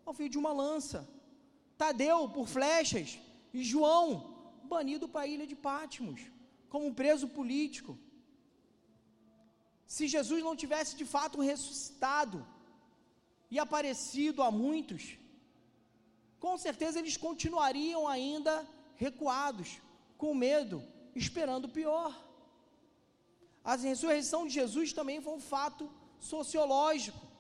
ao 0.07 0.14
fio 0.14 0.28
de 0.28 0.38
uma 0.38 0.52
lança. 0.52 1.07
Tadeu 1.76 2.31
por 2.31 2.47
flechas 2.49 3.19
e 3.52 3.62
João 3.62 4.09
banido 4.64 5.07
para 5.07 5.23
a 5.23 5.26
ilha 5.26 5.47
de 5.47 5.54
Pátimos 5.54 6.23
como 6.71 6.87
um 6.87 6.95
preso 6.95 7.28
político. 7.28 7.99
Se 9.87 10.09
Jesus 10.09 10.42
não 10.42 10.57
tivesse 10.57 10.97
de 10.97 11.04
fato 11.04 11.42
ressuscitado 11.42 12.47
e 13.50 13.59
aparecido 13.59 14.42
a 14.42 14.50
muitos, 14.50 15.19
com 16.44 16.54
certeza 16.66 16.99
eles 16.99 17.16
continuariam 17.26 18.02
ainda 18.14 18.54
recuados, 19.04 19.68
com 20.20 20.34
medo, 20.46 20.76
esperando 21.22 21.66
o 21.66 21.75
pior. 21.78 22.11
A 23.64 23.75
ressurreição 23.76 24.40
de 24.46 24.54
Jesus 24.61 24.92
também 24.99 25.20
foi 25.26 25.34
um 25.34 25.44
fato 25.54 25.84
sociológico 26.32 27.32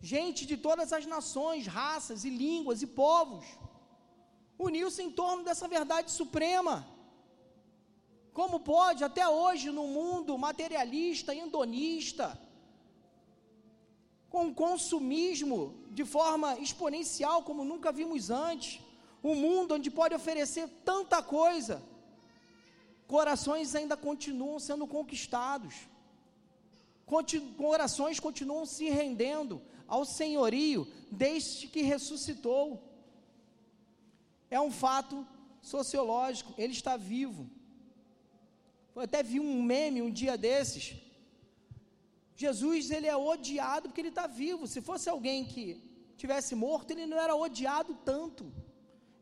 gente 0.00 0.46
de 0.46 0.56
todas 0.56 0.92
as 0.92 1.06
nações, 1.06 1.66
raças 1.66 2.24
e 2.24 2.30
línguas 2.30 2.82
e 2.82 2.86
povos, 2.86 3.44
uniu-se 4.58 5.02
em 5.02 5.10
torno 5.10 5.42
dessa 5.42 5.66
verdade 5.66 6.10
suprema. 6.10 6.86
Como 8.32 8.60
pode, 8.60 9.02
até 9.02 9.26
hoje, 9.28 9.70
no 9.70 9.86
mundo 9.86 10.36
materialista, 10.36 11.34
indonista, 11.34 12.38
com 14.30 14.52
consumismo 14.52 15.74
de 15.90 16.04
forma 16.04 16.58
exponencial 16.58 17.42
como 17.42 17.64
nunca 17.64 17.90
vimos 17.92 18.30
antes, 18.30 18.80
um 19.22 19.34
mundo 19.34 19.74
onde 19.74 19.90
pode 19.90 20.14
oferecer 20.14 20.68
tanta 20.84 21.22
coisa, 21.22 21.82
corações 23.06 23.74
ainda 23.74 23.96
continuam 23.96 24.58
sendo 24.58 24.86
conquistados, 24.86 25.74
corações 27.56 28.18
continuam 28.20 28.66
se 28.66 28.88
rendendo 28.88 29.62
ao 29.86 30.04
senhorio 30.04 30.86
desde 31.10 31.68
que 31.68 31.82
ressuscitou. 31.82 32.82
É 34.50 34.60
um 34.60 34.70
fato 34.70 35.26
sociológico, 35.62 36.54
ele 36.58 36.72
está 36.72 36.96
vivo. 36.96 37.48
Eu 38.94 39.02
até 39.02 39.22
vi 39.22 39.38
um 39.38 39.62
meme 39.62 40.02
um 40.02 40.10
dia 40.10 40.36
desses. 40.36 40.96
Jesus, 42.36 42.90
ele 42.90 43.06
é 43.06 43.16
odiado 43.16 43.88
porque 43.88 44.00
ele 44.00 44.08
está 44.10 44.26
vivo. 44.26 44.66
Se 44.66 44.80
fosse 44.80 45.08
alguém 45.08 45.44
que 45.44 45.64
tivesse 46.16 46.54
morto, 46.54 46.90
ele 46.90 47.06
não 47.06 47.18
era 47.18 47.34
odiado 47.34 47.94
tanto, 48.04 48.52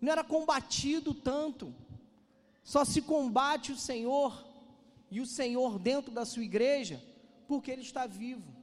não 0.00 0.12
era 0.12 0.24
combatido 0.24 1.14
tanto. 1.14 1.74
Só 2.62 2.84
se 2.84 3.00
combate 3.00 3.72
o 3.72 3.76
Senhor 3.76 4.44
e 5.10 5.20
o 5.20 5.26
Senhor 5.26 5.78
dentro 5.78 6.10
da 6.10 6.24
sua 6.24 6.44
igreja 6.44 7.02
porque 7.46 7.70
ele 7.70 7.82
está 7.82 8.06
vivo 8.06 8.54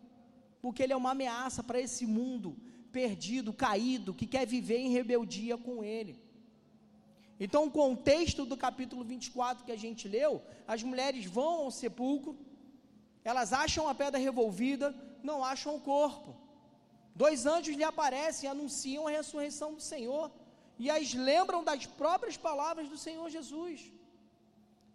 porque 0.62 0.84
ele 0.84 0.94
é 0.94 0.96
uma 0.96 1.12
ameaça 1.12 1.64
para 1.64 1.82
esse 1.82 2.06
mundo 2.06 2.56
perdido, 2.92 3.52
caído, 3.52 4.14
que 4.14 4.28
quer 4.28 4.46
viver 4.46 4.78
em 4.78 4.92
rebeldia 4.92 5.58
com 5.58 5.84
ele. 5.84 6.20
Então, 7.40 7.66
o 7.66 7.72
contexto 7.72 8.46
do 8.46 8.56
capítulo 8.56 9.04
24 9.04 9.66
que 9.66 9.72
a 9.72 9.78
gente 9.78 10.08
leu, 10.08 10.42
as 10.68 10.84
mulheres 10.84 11.26
vão 11.26 11.64
ao 11.64 11.72
sepulcro, 11.72 12.38
elas 13.24 13.54
acham 13.54 13.88
a 13.88 13.96
pedra 13.96 14.20
revolvida, 14.20 14.96
não 15.24 15.44
acham 15.44 15.76
o 15.76 15.82
corpo. 15.82 16.36
Dois 17.16 17.46
anjos 17.46 17.76
lhe 17.76 17.84
aparecem 17.84 18.48
e 18.48 18.52
anunciam 18.52 19.08
a 19.08 19.12
ressurreição 19.12 19.74
do 19.74 19.82
Senhor, 19.82 20.32
e 20.80 20.90
as 20.90 21.14
lembram 21.14 21.64
das 21.64 21.86
próprias 21.86 22.38
palavras 22.38 22.90
do 22.90 22.98
Senhor 22.98 23.30
Jesus. 23.30 23.92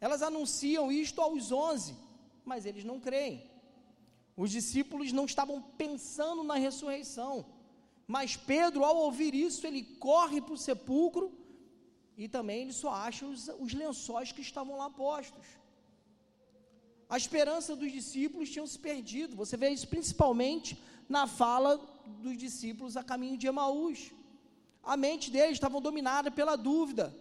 Elas 0.01 0.23
anunciam 0.23 0.91
isto 0.91 1.21
aos 1.21 1.53
onze, 1.53 1.97
mas 2.45 2.67
eles 2.67 2.85
não 2.85 2.99
creem. 2.99 3.51
Os 4.37 4.51
discípulos 4.51 5.13
não 5.13 5.25
estavam 5.25 5.63
pensando 5.63 6.43
na 6.43 6.55
ressurreição. 6.55 7.47
Mas 8.07 8.37
Pedro, 8.37 8.85
ao 8.85 8.97
ouvir 8.97 9.35
isso, 9.35 9.67
ele 9.67 9.83
corre 9.83 10.41
para 10.41 10.55
o 10.55 10.59
sepulcro 10.59 11.33
e 12.17 12.29
também 12.29 12.63
ele 12.63 12.73
só 12.73 12.91
acha 12.91 13.27
os, 13.27 13.49
os 13.59 13.73
lençóis 13.73 14.33
que 14.33 14.41
estavam 14.41 14.77
lá 14.77 14.89
postos. 14.91 15.47
A 17.09 17.17
esperança 17.17 17.77
dos 17.77 17.93
discípulos 17.93 18.51
tinha 18.51 18.67
se 18.67 18.79
perdido. 18.79 19.37
Você 19.37 19.57
vê 19.57 19.71
isso 19.71 19.87
principalmente 19.87 20.79
na 21.09 21.27
fala 21.27 21.81
dos 22.21 22.37
discípulos 22.37 22.97
a 22.97 23.03
caminho 23.03 23.37
de 23.37 23.47
Emaús. 23.47 24.13
A 24.83 24.97
mente 24.97 25.31
deles 25.31 25.53
estava 25.53 25.81
dominada 25.81 26.31
pela 26.31 26.57
dúvida. 26.57 27.15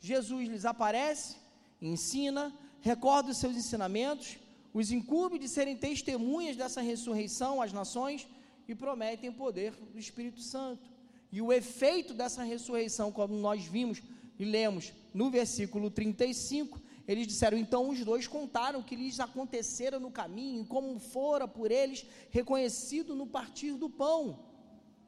Jesus 0.00 0.48
lhes 0.48 0.64
aparece, 0.64 1.36
ensina, 1.80 2.52
recorda 2.80 3.30
os 3.30 3.38
seus 3.38 3.56
ensinamentos, 3.56 4.36
os 4.74 4.90
incumbe 4.90 5.38
de 5.38 5.48
serem 5.48 5.76
testemunhas 5.76 6.56
dessa 6.56 6.80
ressurreição 6.80 7.60
às 7.60 7.72
nações 7.72 8.26
e 8.66 8.74
prometem 8.74 9.32
poder 9.32 9.72
do 9.72 9.98
Espírito 9.98 10.40
Santo. 10.40 10.90
E 11.30 11.40
o 11.40 11.52
efeito 11.52 12.14
dessa 12.14 12.42
ressurreição, 12.42 13.10
como 13.10 13.34
nós 13.34 13.64
vimos 13.64 14.02
e 14.38 14.44
lemos 14.44 14.92
no 15.14 15.30
versículo 15.30 15.90
35, 15.90 16.80
eles 17.12 17.26
disseram: 17.26 17.56
então 17.56 17.90
os 17.90 18.04
dois 18.04 18.26
contaram 18.26 18.80
o 18.80 18.84
que 18.84 18.96
lhes 18.96 19.20
acontecera 19.20 19.98
no 19.98 20.10
caminho, 20.10 20.64
como 20.64 20.98
fora 20.98 21.46
por 21.46 21.70
eles 21.70 22.06
reconhecido 22.30 23.14
no 23.14 23.26
partir 23.26 23.74
do 23.74 23.88
pão. 23.88 24.40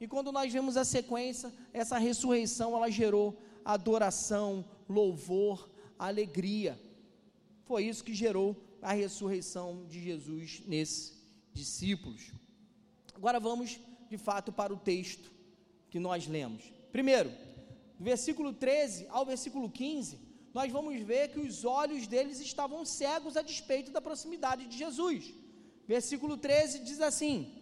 E 0.00 0.06
quando 0.06 0.30
nós 0.30 0.52
vemos 0.52 0.76
a 0.76 0.84
sequência, 0.84 1.52
essa 1.72 1.98
ressurreição 1.98 2.76
ela 2.76 2.90
gerou 2.90 3.38
adoração, 3.64 4.64
louvor, 4.88 5.70
alegria. 5.98 6.80
Foi 7.64 7.84
isso 7.84 8.04
que 8.04 8.12
gerou 8.12 8.56
a 8.82 8.92
ressurreição 8.92 9.86
de 9.88 10.02
Jesus 10.02 10.62
nesses 10.66 11.14
discípulos. 11.52 12.32
Agora 13.14 13.40
vamos, 13.40 13.78
de 14.10 14.18
fato, 14.18 14.52
para 14.52 14.74
o 14.74 14.76
texto 14.76 15.32
que 15.88 15.98
nós 15.98 16.26
lemos. 16.26 16.64
Primeiro, 16.92 17.30
do 17.98 18.04
versículo 18.04 18.52
13 18.52 19.06
ao 19.08 19.24
versículo 19.24 19.70
15, 19.70 20.18
nós 20.54 20.70
vamos 20.70 20.96
ver 21.02 21.30
que 21.32 21.40
os 21.40 21.64
olhos 21.64 22.06
deles 22.06 22.38
estavam 22.40 22.84
cegos 22.84 23.36
a 23.36 23.42
despeito 23.42 23.90
da 23.90 24.00
proximidade 24.00 24.66
de 24.66 24.78
Jesus. 24.78 25.34
Versículo 25.84 26.36
13 26.36 26.78
diz 26.78 27.00
assim: 27.00 27.52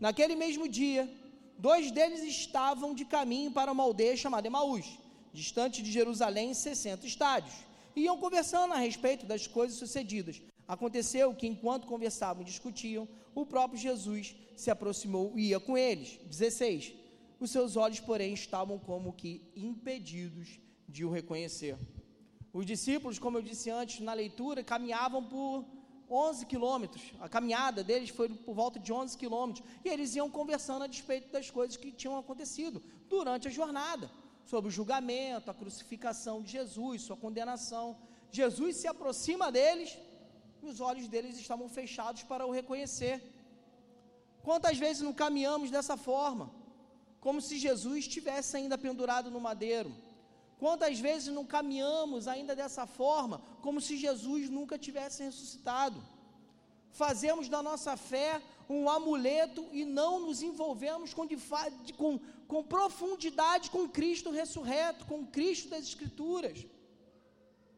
Naquele 0.00 0.34
mesmo 0.34 0.68
dia, 0.68 1.08
dois 1.56 1.92
deles 1.92 2.22
estavam 2.24 2.92
de 2.92 3.04
caminho 3.04 3.52
para 3.52 3.70
uma 3.70 3.84
aldeia 3.84 4.16
chamada 4.16 4.48
Emaús, 4.48 4.98
distante 5.32 5.80
de 5.80 5.92
Jerusalém 5.92 6.52
60 6.52 7.06
estádios. 7.06 7.54
Iam 7.94 8.18
conversando 8.18 8.74
a 8.74 8.78
respeito 8.78 9.26
das 9.26 9.46
coisas 9.46 9.78
sucedidas. 9.78 10.42
Aconteceu 10.66 11.32
que, 11.34 11.46
enquanto 11.46 11.86
conversavam 11.86 12.42
e 12.42 12.46
discutiam, 12.46 13.08
o 13.32 13.46
próprio 13.46 13.78
Jesus 13.78 14.34
se 14.56 14.70
aproximou 14.72 15.32
e 15.36 15.50
ia 15.50 15.60
com 15.60 15.78
eles. 15.78 16.18
16. 16.24 16.94
Os 17.38 17.50
seus 17.52 17.76
olhos, 17.76 18.00
porém, 18.00 18.34
estavam 18.34 18.76
como 18.76 19.12
que 19.12 19.50
impedidos 19.54 20.58
de 20.88 21.04
o 21.04 21.10
reconhecer. 21.10 21.78
Os 22.52 22.66
discípulos, 22.66 23.18
como 23.18 23.38
eu 23.38 23.42
disse 23.42 23.70
antes 23.70 24.00
na 24.00 24.12
leitura, 24.12 24.64
caminhavam 24.64 25.22
por 25.22 25.64
11 26.10 26.46
quilômetros. 26.46 27.12
A 27.20 27.28
caminhada 27.28 27.84
deles 27.84 28.10
foi 28.10 28.28
por 28.28 28.54
volta 28.54 28.78
de 28.80 28.92
11 28.92 29.16
quilômetros. 29.16 29.64
E 29.84 29.88
eles 29.88 30.16
iam 30.16 30.28
conversando 30.28 30.82
a 30.82 30.88
despeito 30.88 31.30
das 31.30 31.48
coisas 31.50 31.76
que 31.76 31.92
tinham 31.92 32.18
acontecido 32.18 32.82
durante 33.08 33.46
a 33.46 33.50
jornada 33.50 34.10
sobre 34.44 34.68
o 34.68 34.70
julgamento, 34.78 35.50
a 35.50 35.54
crucificação 35.54 36.42
de 36.42 36.50
Jesus, 36.52 37.02
sua 37.02 37.16
condenação. 37.16 37.96
Jesus 38.32 38.76
se 38.76 38.88
aproxima 38.88 39.52
deles 39.52 39.96
e 40.60 40.66
os 40.66 40.80
olhos 40.80 41.06
deles 41.06 41.38
estavam 41.38 41.68
fechados 41.68 42.24
para 42.24 42.46
o 42.46 42.50
reconhecer. 42.50 43.16
Quantas 44.42 44.76
vezes 44.76 45.02
não 45.02 45.12
caminhamos 45.12 45.70
dessa 45.70 45.96
forma? 45.96 46.50
Como 47.20 47.40
se 47.40 47.58
Jesus 47.58 47.98
estivesse 48.06 48.56
ainda 48.56 48.76
pendurado 48.76 49.30
no 49.30 49.38
madeiro. 49.38 49.92
Quantas 50.62 51.00
vezes 51.00 51.32
não 51.36 51.44
caminhamos 51.54 52.28
ainda 52.28 52.54
dessa 52.54 52.84
forma, 52.86 53.36
como 53.62 53.80
se 53.80 53.96
Jesus 53.96 54.50
nunca 54.56 54.76
tivesse 54.86 55.22
ressuscitado? 55.22 55.98
Fazemos 57.02 57.48
da 57.48 57.62
nossa 57.62 57.96
fé 57.96 58.42
um 58.68 58.88
amuleto 58.96 59.62
e 59.72 59.86
não 59.86 60.20
nos 60.24 60.42
envolvemos 60.42 61.14
com, 61.14 61.26
com, 61.96 62.20
com 62.46 62.62
profundidade 62.62 63.70
com 63.70 63.88
Cristo 63.88 64.30
ressurreto, 64.30 65.06
com 65.06 65.26
Cristo 65.26 65.70
das 65.70 65.84
Escrituras. 65.84 66.66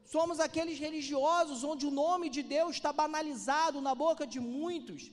Somos 0.04 0.40
aqueles 0.40 0.78
religiosos 0.86 1.62
onde 1.62 1.86
o 1.86 1.96
nome 2.04 2.28
de 2.28 2.42
Deus 2.42 2.72
está 2.72 2.92
banalizado 2.92 3.80
na 3.80 3.94
boca 3.94 4.26
de 4.26 4.40
muitos, 4.40 5.10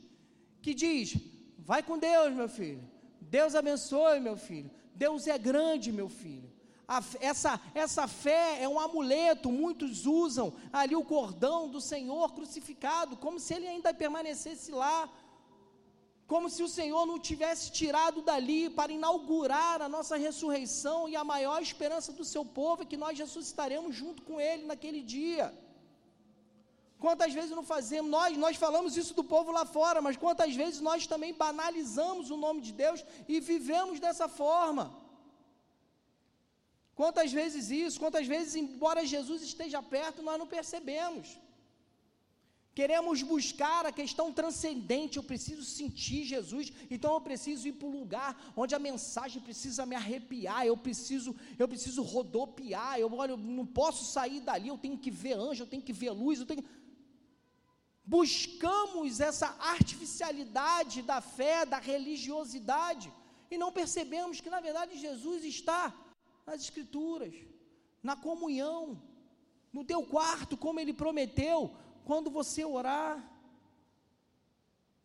que 0.64 0.74
diz: 0.74 1.16
vai 1.60 1.84
com 1.84 2.00
Deus, 2.00 2.34
meu 2.34 2.50
filho. 2.50 2.84
Deus 3.22 3.54
abençoe, 3.54 4.20
meu 4.20 4.36
filho. 4.36 4.72
Deus 4.96 5.28
é 5.28 5.38
grande, 5.38 5.92
meu 5.92 6.10
filho. 6.10 6.50
A, 6.96 7.04
essa, 7.22 7.62
essa 7.76 8.08
fé 8.08 8.64
é 8.64 8.68
um 8.68 8.80
amuleto, 8.80 9.52
muitos 9.52 10.08
usam 10.08 10.52
ali 10.74 10.96
o 10.96 11.04
cordão 11.04 11.70
do 11.70 11.80
Senhor 11.80 12.34
crucificado, 12.34 13.16
como 13.16 13.40
se 13.40 13.54
ele 13.54 13.68
ainda 13.68 13.94
permanecesse 13.94 14.72
lá, 14.72 15.08
como 16.26 16.50
se 16.50 16.64
o 16.64 16.68
Senhor 16.68 17.06
não 17.06 17.20
tivesse 17.20 17.72
tirado 17.72 18.24
dali 18.24 18.72
para 18.72 18.92
inaugurar 18.92 19.84
a 19.84 19.88
nossa 19.88 20.18
ressurreição 20.18 21.08
e 21.08 21.16
a 21.16 21.24
maior 21.24 21.62
esperança 21.62 22.12
do 22.12 22.26
seu 22.26 22.44
povo 22.44 22.82
é 22.82 22.86
que 22.88 22.98
nós 22.98 23.20
ressuscitaremos 23.20 23.96
junto 23.96 24.24
com 24.24 24.42
ele 24.42 24.66
naquele 24.66 25.04
dia. 25.04 25.54
Quantas 27.00 27.32
vezes 27.32 27.52
não 27.52 27.64
fazemos, 27.64 28.10
nós, 28.10 28.36
nós 28.36 28.58
falamos 28.58 28.98
isso 28.98 29.14
do 29.14 29.24
povo 29.24 29.52
lá 29.52 29.64
fora, 29.64 30.02
mas 30.02 30.18
quantas 30.18 30.56
vezes 30.56 30.82
nós 30.82 31.06
também 31.06 31.36
banalizamos 31.36 32.32
o 32.32 32.38
nome 32.38 32.62
de 32.62 32.74
Deus 32.74 33.06
e 33.28 33.40
vivemos 33.40 34.00
dessa 34.00 34.28
forma? 34.28 34.99
Quantas 37.00 37.32
vezes 37.40 37.66
isso, 37.84 37.98
quantas 38.04 38.26
vezes, 38.28 38.56
embora 38.62 39.10
Jesus 39.16 39.42
esteja 39.42 39.82
perto, 39.82 40.26
nós 40.28 40.38
não 40.42 40.48
percebemos. 40.56 41.28
Queremos 42.80 43.22
buscar 43.22 43.86
a 43.86 43.92
questão 44.00 44.26
transcendente, 44.40 45.16
eu 45.16 45.24
preciso 45.24 45.64
sentir 45.64 46.24
Jesus, 46.34 46.66
então 46.96 47.14
eu 47.14 47.22
preciso 47.22 47.64
ir 47.70 47.76
para 47.78 47.88
um 47.88 48.00
lugar 48.00 48.32
onde 48.62 48.76
a 48.76 48.86
mensagem 48.88 49.42
precisa 49.42 49.86
me 49.86 49.96
arrepiar, 50.02 50.66
eu 50.66 50.76
preciso, 50.88 51.34
eu 51.58 51.70
preciso 51.74 52.02
rodopiar, 52.02 53.00
eu 53.00 53.10
olha, 53.22 53.32
eu 53.32 53.38
não 53.38 53.66
posso 53.66 54.04
sair 54.12 54.42
dali, 54.42 54.68
eu 54.68 54.78
tenho 54.78 54.98
que 54.98 55.12
ver 55.24 55.38
anjo, 55.48 55.64
eu 55.64 55.72
tenho 55.74 55.88
que 55.90 55.94
ver 56.02 56.12
luz, 56.12 56.40
eu 56.40 56.50
tenho 56.52 56.66
buscamos 58.04 59.22
essa 59.30 59.50
artificialidade 59.78 61.02
da 61.02 61.22
fé, 61.22 61.66
da 61.66 61.80
religiosidade, 61.80 63.10
e 63.50 63.58
não 63.58 63.72
percebemos 63.72 64.42
que 64.42 64.50
na 64.50 64.60
verdade 64.60 65.00
Jesus 65.08 65.46
está 65.46 65.82
nas 66.50 66.64
Escrituras, 66.64 67.34
na 68.02 68.16
comunhão, 68.16 69.00
no 69.72 69.84
teu 69.84 70.02
quarto, 70.04 70.58
como 70.58 70.80
Ele 70.80 70.94
prometeu, 70.94 71.72
quando 72.06 72.32
você 72.32 72.66
orar. 72.66 73.16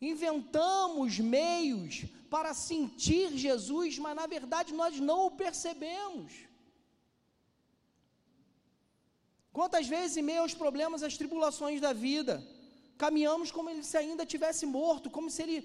Inventamos 0.01 1.19
meios 1.19 2.07
para 2.31 2.55
sentir 2.55 3.37
Jesus, 3.37 3.99
mas 3.99 4.17
na 4.17 4.27
verdade 4.27 4.73
nós 4.73 4.99
não 4.99 5.27
o 5.27 5.31
percebemos. 5.43 6.33
Quantas 9.53 9.87
vezes, 9.87 10.17
em 10.17 10.23
meio 10.23 10.43
aos 10.43 10.55
problemas, 10.55 11.03
às 11.03 11.17
tribulações 11.17 11.81
da 11.81 11.93
vida, 11.93 12.35
caminhamos 12.97 13.53
como 13.53 13.71
ele 13.71 13.85
se 13.85 13.97
ainda 13.97 14.27
tivesse 14.27 14.65
morto, 14.67 15.11
como 15.11 15.31
se 15.31 15.43
ele 15.43 15.59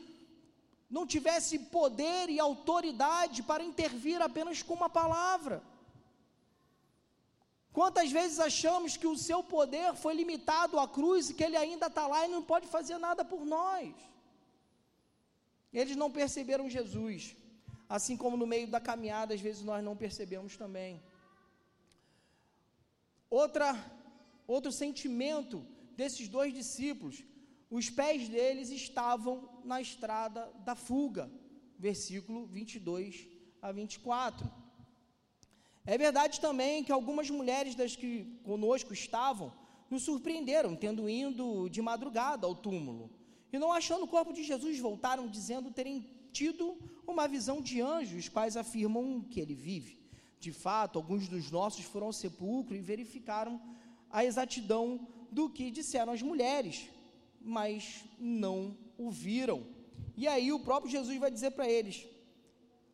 não 0.89 1.05
tivesse 1.05 1.59
poder 1.59 2.29
e 2.29 2.39
autoridade 2.39 3.43
para 3.43 3.63
intervir 3.63 4.21
apenas 4.21 4.63
com 4.63 4.73
uma 4.73 4.89
palavra. 4.89 5.61
Quantas 7.71 8.11
vezes 8.11 8.39
achamos 8.39 8.97
que 8.97 9.05
o 9.05 9.15
seu 9.15 9.43
poder 9.43 9.93
foi 9.93 10.15
limitado 10.15 10.79
à 10.79 10.87
cruz 10.87 11.29
e 11.29 11.35
que 11.35 11.43
ele 11.43 11.55
ainda 11.55 11.85
está 11.85 12.07
lá 12.07 12.25
e 12.25 12.31
não 12.31 12.41
pode 12.41 12.67
fazer 12.67 12.97
nada 12.97 13.23
por 13.23 13.45
nós? 13.45 13.93
Eles 15.71 15.95
não 15.95 16.09
perceberam 16.09 16.67
Jesus, 16.67 17.35
assim 17.87 18.17
como 18.17 18.35
no 18.35 18.47
meio 18.47 18.67
da 18.67 18.81
caminhada, 18.81 19.35
às 19.35 19.41
vezes 19.41 19.61
nós 19.61 19.83
não 19.83 19.95
percebemos 19.95 20.57
também. 20.57 21.01
Outra, 23.29 23.67
outro 24.47 24.71
sentimento 24.71 25.63
desses 25.95 26.27
dois 26.27 26.51
discípulos, 26.51 27.23
os 27.69 27.89
pés 27.89 28.27
deles 28.27 28.69
estavam 28.69 29.47
na 29.63 29.79
estrada 29.79 30.51
da 30.65 30.75
fuga, 30.75 31.31
versículo 31.77 32.45
22 32.45 33.27
a 33.61 33.71
24. 33.71 34.49
É 35.85 35.97
verdade 35.97 36.39
também 36.39 36.83
que 36.83 36.91
algumas 36.91 37.29
mulheres 37.29 37.75
das 37.75 37.95
que 37.95 38.39
conosco 38.43 38.93
estavam 38.93 39.53
nos 39.89 40.03
surpreenderam, 40.03 40.75
tendo 40.75 41.09
indo 41.09 41.67
de 41.69 41.81
madrugada 41.81 42.45
ao 42.45 42.55
túmulo. 42.55 43.09
E 43.51 43.57
não 43.57 43.73
achando 43.73 44.03
o 44.03 44.07
corpo 44.07 44.31
de 44.31 44.43
Jesus, 44.43 44.79
voltaram 44.79 45.27
dizendo 45.27 45.71
terem 45.71 46.07
tido 46.31 46.77
uma 47.07 47.27
visão 47.27 47.61
de 47.61 47.81
anjos, 47.81 48.25
os 48.25 48.29
pais 48.29 48.55
afirmam 48.55 49.21
que 49.21 49.39
ele 49.39 49.55
vive. 49.55 49.99
De 50.39 50.51
fato, 50.51 50.97
alguns 50.97 51.27
dos 51.27 51.49
nossos 51.49 51.85
foram 51.85 52.07
ao 52.07 52.13
sepulcro 52.13 52.75
e 52.75 52.81
verificaram 52.81 53.59
a 54.09 54.23
exatidão 54.23 55.07
do 55.31 55.49
que 55.49 55.71
disseram 55.71 56.13
as 56.13 56.21
mulheres, 56.21 56.87
mas 57.41 58.03
não 58.19 58.77
o 58.97 59.09
viram. 59.09 59.65
E 60.15 60.27
aí 60.27 60.51
o 60.51 60.59
próprio 60.59 60.91
Jesus 60.91 61.17
vai 61.19 61.31
dizer 61.31 61.51
para 61.51 61.69
eles: 61.69 62.07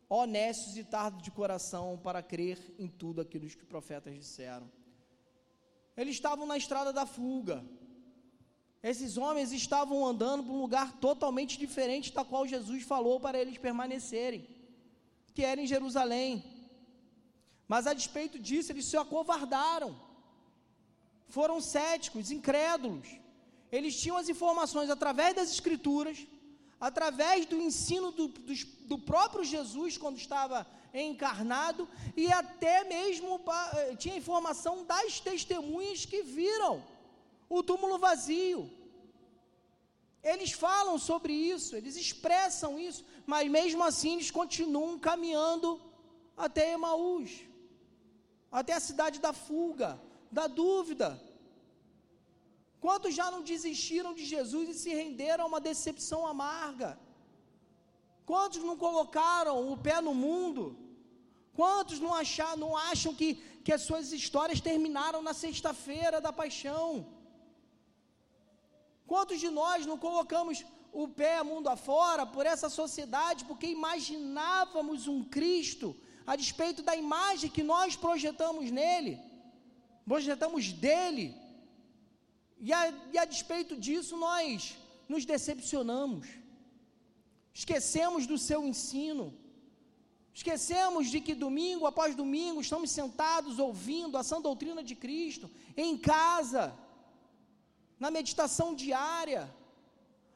honestos 0.08 0.76
e 0.76 0.84
tardos 0.84 1.22
de 1.22 1.30
coração 1.30 1.98
para 2.02 2.22
crer 2.22 2.58
em 2.78 2.88
tudo 2.88 3.20
aquilo 3.20 3.46
que 3.46 3.56
os 3.56 3.68
profetas 3.68 4.14
disseram. 4.14 4.70
Eles 5.96 6.14
estavam 6.14 6.46
na 6.46 6.56
estrada 6.56 6.92
da 6.92 7.06
fuga. 7.06 7.64
Esses 8.82 9.16
homens 9.16 9.52
estavam 9.52 10.06
andando 10.06 10.44
para 10.44 10.52
um 10.52 10.60
lugar 10.60 10.92
totalmente 10.98 11.58
diferente 11.58 12.12
da 12.12 12.24
qual 12.24 12.46
Jesus 12.46 12.84
falou 12.84 13.18
para 13.18 13.38
eles 13.38 13.58
permanecerem, 13.58 14.46
que 15.34 15.42
era 15.42 15.60
em 15.60 15.66
Jerusalém. 15.66 16.44
Mas 17.66 17.86
a 17.86 17.94
despeito 17.94 18.38
disso, 18.38 18.70
eles 18.70 18.84
se 18.84 18.96
acovardaram. 18.96 19.98
Foram 21.28 21.60
céticos, 21.60 22.30
incrédulos. 22.30 23.08
Eles 23.76 23.94
tinham 24.00 24.16
as 24.16 24.28
informações 24.34 24.88
através 24.90 25.34
das 25.34 25.50
escrituras, 25.50 26.26
através 26.80 27.44
do 27.46 27.56
ensino 27.68 28.10
do, 28.10 28.28
do, 28.28 28.54
do 28.90 28.98
próprio 28.98 29.44
Jesus 29.44 29.98
quando 29.98 30.16
estava 30.16 30.66
encarnado 30.94 31.88
e 32.16 32.32
até 32.32 32.84
mesmo 32.84 33.40
eh, 33.74 33.96
tinha 33.96 34.16
informação 34.16 34.84
das 34.84 35.20
testemunhas 35.20 36.06
que 36.06 36.22
viram 36.22 36.82
o 37.48 37.62
túmulo 37.62 37.98
vazio. 37.98 38.70
Eles 40.22 40.52
falam 40.52 40.98
sobre 40.98 41.32
isso, 41.32 41.76
eles 41.76 41.96
expressam 41.96 42.78
isso, 42.78 43.04
mas 43.26 43.48
mesmo 43.48 43.84
assim 43.84 44.14
eles 44.14 44.30
continuam 44.30 44.98
caminhando 44.98 45.80
até 46.36 46.72
Emaús, 46.72 47.30
até 48.50 48.72
a 48.72 48.80
cidade 48.80 49.20
da 49.20 49.32
fuga, 49.32 50.00
da 50.32 50.46
dúvida. 50.46 51.08
Quantos 52.80 53.14
já 53.14 53.30
não 53.30 53.42
desistiram 53.42 54.12
de 54.14 54.24
Jesus 54.24 54.68
e 54.68 54.74
se 54.74 54.90
renderam 54.94 55.44
a 55.44 55.48
uma 55.48 55.60
decepção 55.60 56.26
amarga? 56.26 56.98
Quantos 58.30 58.62
não 58.68 58.76
colocaram 58.76 59.72
o 59.72 59.76
pé 59.76 60.00
no 60.00 60.14
mundo? 60.14 60.64
Quantos 61.54 61.98
não, 62.04 62.12
achar, 62.12 62.56
não 62.56 62.76
acham 62.76 63.14
que, 63.14 63.34
que 63.64 63.72
as 63.72 63.82
suas 63.82 64.12
histórias 64.12 64.60
terminaram 64.60 65.22
na 65.22 65.32
sexta-feira 65.32 66.20
da 66.20 66.32
paixão? 66.32 67.06
Quantos 69.06 69.38
de 69.40 69.48
nós 69.48 69.86
não 69.86 69.96
colocamos 69.96 70.64
o 70.92 71.06
pé 71.08 71.42
mundo 71.42 71.68
afora 71.68 72.26
por 72.26 72.44
essa 72.44 72.68
sociedade 72.68 73.44
porque 73.44 73.66
imaginávamos 73.66 75.06
um 75.06 75.22
Cristo 75.22 75.96
a 76.26 76.34
despeito 76.34 76.82
da 76.82 76.94
imagem 76.96 77.48
que 77.48 77.62
nós 77.62 77.94
projetamos 77.94 78.70
nele, 78.70 79.20
projetamos 80.04 80.72
dele? 80.72 81.45
E 82.58 82.72
a, 82.72 82.92
e 83.12 83.18
a 83.18 83.24
despeito 83.24 83.76
disso, 83.76 84.16
nós 84.16 84.76
nos 85.08 85.24
decepcionamos, 85.24 86.26
esquecemos 87.52 88.26
do 88.26 88.38
seu 88.38 88.66
ensino, 88.66 89.32
esquecemos 90.34 91.08
de 91.08 91.20
que 91.20 91.34
domingo 91.34 91.86
após 91.86 92.14
domingo 92.14 92.60
estamos 92.60 92.90
sentados 92.90 93.58
ouvindo 93.58 94.18
a 94.18 94.22
sã 94.22 94.40
doutrina 94.40 94.82
de 94.82 94.94
Cristo, 94.94 95.50
em 95.76 95.96
casa, 95.96 96.74
na 97.98 98.10
meditação 98.10 98.74
diária, 98.74 99.54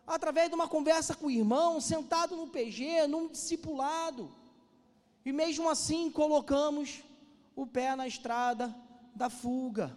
através 0.06 0.48
de 0.48 0.54
uma 0.54 0.68
conversa 0.68 1.14
com 1.14 1.26
o 1.26 1.30
irmão, 1.30 1.80
sentado 1.80 2.36
no 2.36 2.48
PG, 2.48 3.06
num 3.06 3.28
discipulado. 3.28 4.32
E 5.24 5.32
mesmo 5.32 5.68
assim 5.68 6.10
colocamos 6.10 7.02
o 7.54 7.66
pé 7.66 7.94
na 7.94 8.08
estrada 8.08 8.74
da 9.14 9.28
fuga. 9.28 9.96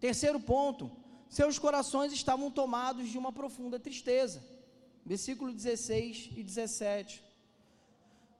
Terceiro 0.00 0.38
ponto, 0.38 0.90
seus 1.28 1.58
corações 1.58 2.12
estavam 2.12 2.50
tomados 2.50 3.08
de 3.08 3.18
uma 3.18 3.32
profunda 3.32 3.78
tristeza. 3.78 4.42
Versículo 5.04 5.52
16 5.52 6.30
e 6.36 6.42
17. 6.42 7.22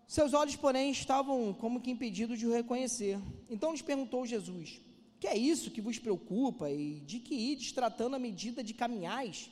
Seus 0.07 0.33
olhos, 0.33 0.57
porém, 0.57 0.91
estavam 0.91 1.53
como 1.53 1.81
que 1.81 1.91
impedidos 1.91 2.39
de 2.39 2.47
o 2.47 2.53
reconhecer. 2.53 3.19
Então 3.51 3.73
lhes 3.73 3.83
perguntou 3.83 4.25
Jesus: 4.25 4.81
Que 5.21 5.27
é 5.27 5.37
isso 5.37 5.71
que 5.71 5.81
vos 5.81 5.99
preocupa 5.99 6.71
e 6.71 7.01
de 7.01 7.19
que 7.21 7.35
ides 7.35 7.73
tratando 7.73 8.17
a 8.17 8.19
medida 8.19 8.63
de 8.63 8.73
caminhais? 8.73 9.51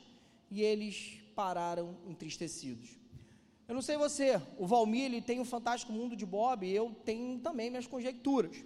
E 0.50 0.62
eles 0.62 1.18
pararam 1.34 1.96
entristecidos. 2.08 2.88
Eu 3.68 3.74
não 3.74 3.82
sei 3.82 3.96
você, 3.96 4.40
o 4.56 4.66
Valmir 4.66 5.06
ele 5.06 5.20
tem 5.20 5.40
o 5.40 5.44
Fantástico 5.44 5.92
Mundo 5.92 6.14
de 6.14 6.24
Bob, 6.24 6.64
e 6.64 6.70
eu 6.70 6.94
tenho 7.04 7.40
também 7.40 7.68
minhas 7.68 7.86
conjecturas. 7.86 8.56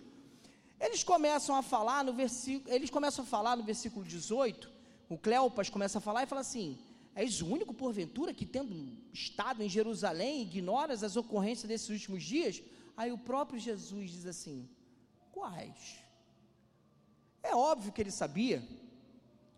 Eles 0.80 1.04
começam 1.04 1.54
a 1.54 1.62
falar 1.62 2.02
no 2.02 2.12
versículo, 2.14 2.74
eles 2.74 2.88
começam 2.88 3.22
a 3.22 3.28
falar 3.28 3.54
no 3.54 3.62
versículo 3.62 4.04
18, 4.04 4.70
o 5.10 5.18
Cleopas 5.18 5.68
começa 5.68 5.98
a 5.98 6.00
falar 6.00 6.22
e 6.22 6.26
fala 6.26 6.40
assim: 6.40 6.78
És 7.14 7.42
o 7.42 7.46
único, 7.46 7.74
porventura, 7.74 8.32
que 8.32 8.46
tendo 8.46 8.74
estado 9.12 9.62
em 9.62 9.68
Jerusalém, 9.68 10.42
ignoras 10.42 11.04
as 11.04 11.16
ocorrências 11.16 11.68
desses 11.68 11.90
últimos 11.90 12.22
dias? 12.22 12.62
Aí 12.96 13.12
o 13.12 13.18
próprio 13.18 13.60
Jesus 13.60 14.10
diz 14.10 14.24
assim: 14.24 14.68
Quais? 15.30 15.98
É 17.42 17.54
óbvio 17.54 17.92
que 17.92 18.00
ele 18.00 18.10
sabia, 18.10 18.66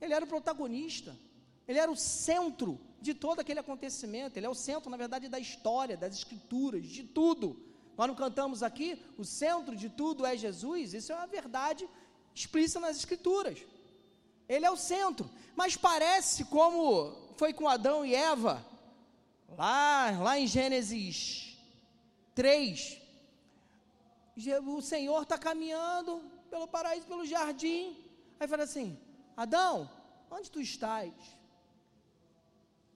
ele 0.00 0.14
era 0.14 0.24
o 0.24 0.28
protagonista, 0.28 1.16
ele 1.68 1.78
era 1.78 1.90
o 1.90 1.96
centro 1.96 2.80
de 3.00 3.14
todo 3.14 3.40
aquele 3.40 3.60
acontecimento, 3.60 4.36
ele 4.36 4.46
é 4.46 4.50
o 4.50 4.54
centro, 4.54 4.90
na 4.90 4.96
verdade, 4.96 5.28
da 5.28 5.38
história, 5.38 5.96
das 5.96 6.14
escrituras, 6.14 6.86
de 6.86 7.04
tudo. 7.04 7.71
Nós 7.96 8.08
não 8.08 8.14
cantamos 8.14 8.62
aqui, 8.62 9.00
o 9.18 9.24
centro 9.24 9.76
de 9.76 9.88
tudo 9.88 10.24
é 10.24 10.36
Jesus, 10.36 10.94
isso 10.94 11.12
é 11.12 11.14
uma 11.14 11.26
verdade 11.26 11.88
explícita 12.34 12.80
nas 12.80 12.96
Escrituras. 12.96 13.58
Ele 14.48 14.64
é 14.64 14.70
o 14.70 14.76
centro, 14.76 15.30
mas 15.54 15.76
parece 15.76 16.44
como 16.46 17.34
foi 17.36 17.52
com 17.52 17.68
Adão 17.68 18.04
e 18.04 18.14
Eva, 18.14 18.64
lá, 19.48 20.10
lá 20.20 20.38
em 20.38 20.46
Gênesis 20.46 21.56
3. 22.34 23.00
O 24.66 24.80
Senhor 24.80 25.22
está 25.22 25.36
caminhando 25.36 26.22
pelo 26.50 26.66
paraíso, 26.66 27.06
pelo 27.06 27.26
jardim. 27.26 27.96
Aí 28.40 28.48
fala 28.48 28.64
assim: 28.64 28.98
Adão, 29.36 29.90
onde 30.30 30.50
tu 30.50 30.60
estás? 30.60 31.12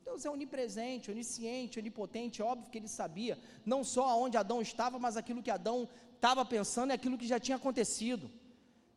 Deus 0.06 0.24
é 0.24 0.30
onipresente, 0.30 1.10
onisciente, 1.10 1.80
onipotente, 1.80 2.40
óbvio 2.40 2.70
que 2.70 2.78
ele 2.78 2.86
sabia, 2.86 3.36
não 3.66 3.82
só 3.82 4.04
aonde 4.08 4.36
Adão 4.36 4.62
estava, 4.62 5.00
mas 5.00 5.16
aquilo 5.16 5.42
que 5.42 5.50
Adão 5.50 5.88
estava 6.14 6.44
pensando 6.44 6.90
e 6.90 6.94
aquilo 6.94 7.18
que 7.18 7.26
já 7.26 7.40
tinha 7.40 7.56
acontecido. 7.56 8.30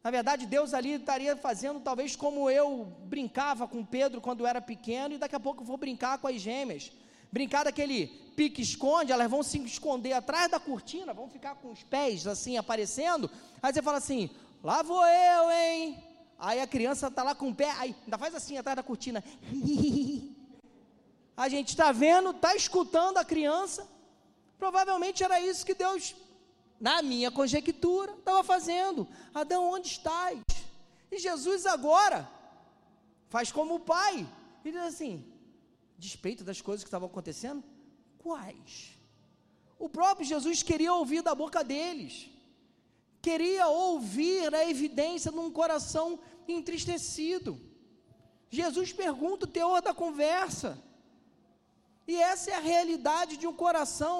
Na 0.04 0.12
verdade, 0.12 0.46
Deus 0.46 0.72
ali 0.72 0.92
estaria 0.94 1.36
fazendo 1.36 1.80
talvez 1.80 2.16
como 2.16 2.48
eu 2.48 2.86
brincava 3.06 3.68
com 3.68 3.84
Pedro 3.84 4.22
quando 4.22 4.46
era 4.46 4.62
pequeno, 4.62 5.16
e 5.16 5.18
daqui 5.18 5.36
a 5.36 5.40
pouco 5.40 5.64
eu 5.64 5.66
vou 5.66 5.78
brincar 5.78 6.20
com 6.20 6.28
as 6.28 6.40
gêmeas. 6.40 6.92
Brincar 7.32 7.64
daquele 7.64 8.06
pique-esconde, 8.36 9.12
elas 9.12 9.32
vão 9.32 9.42
se 9.42 9.58
esconder 9.66 10.14
atrás 10.14 10.52
da 10.52 10.60
cortina, 10.60 11.12
vão 11.12 11.28
ficar 11.28 11.56
com 11.56 11.72
os 11.72 11.82
pés 11.82 12.28
assim 12.28 12.56
aparecendo. 12.56 13.32
Aí 13.64 13.74
você 13.74 13.82
fala 13.82 13.98
assim: 13.98 14.30
lá 14.64 14.84
vou 14.84 15.04
eu, 15.04 15.50
hein? 15.50 16.04
Aí 16.38 16.62
a 16.62 16.68
criança 16.68 17.08
está 17.08 17.24
lá 17.24 17.34
com 17.34 17.50
o 17.50 17.56
pé, 17.56 17.72
aí 17.80 17.96
ainda 18.04 18.18
faz 18.20 18.36
assim 18.36 18.60
atrás 18.60 18.76
da 18.76 18.84
cortina. 18.84 19.24
a 21.40 21.48
gente 21.48 21.70
está 21.70 21.94
vendo, 21.94 22.32
está 22.32 22.54
escutando 22.54 23.18
a 23.18 23.24
criança. 23.24 23.88
Provavelmente 24.58 25.24
era 25.24 25.40
isso 25.40 25.66
que 25.66 25.74
Deus, 25.74 26.14
na 26.78 27.02
minha 27.02 27.32
conjectura, 27.32 28.12
estava 28.12 28.44
fazendo. 28.44 29.08
Adão, 29.34 29.64
onde 29.72 29.88
estás? 29.88 30.42
E 31.10 31.18
Jesus 31.18 31.66
agora 31.66 32.30
faz 33.30 33.54
como 33.54 33.76
o 33.76 33.80
pai. 33.80 34.28
Ele 34.66 34.78
diz 34.78 34.86
assim: 34.86 35.26
despeito 35.98 36.44
das 36.44 36.60
coisas 36.60 36.84
que 36.84 36.90
estavam 36.90 37.08
acontecendo, 37.08 37.64
quais? 38.18 39.00
O 39.80 39.88
próprio 39.88 40.28
Jesus 40.28 40.62
queria 40.62 40.94
ouvir 40.94 41.22
da 41.22 41.34
boca 41.34 41.64
deles, 41.64 42.30
queria 43.22 43.66
ouvir 43.70 44.54
a 44.54 44.70
evidência 44.70 45.32
de 45.32 45.40
um 45.40 45.50
coração 45.50 46.20
entristecido. 46.50 47.58
Jesus 48.50 48.92
pergunta 48.92 49.46
o 49.46 49.50
teor 49.50 49.82
da 49.82 49.94
conversa. 49.94 50.89
E 52.12 52.16
essa 52.34 52.50
é 52.50 52.56
a 52.56 52.68
realidade 52.74 53.34
de 53.42 53.46
um 53.50 53.56
coração, 53.64 54.20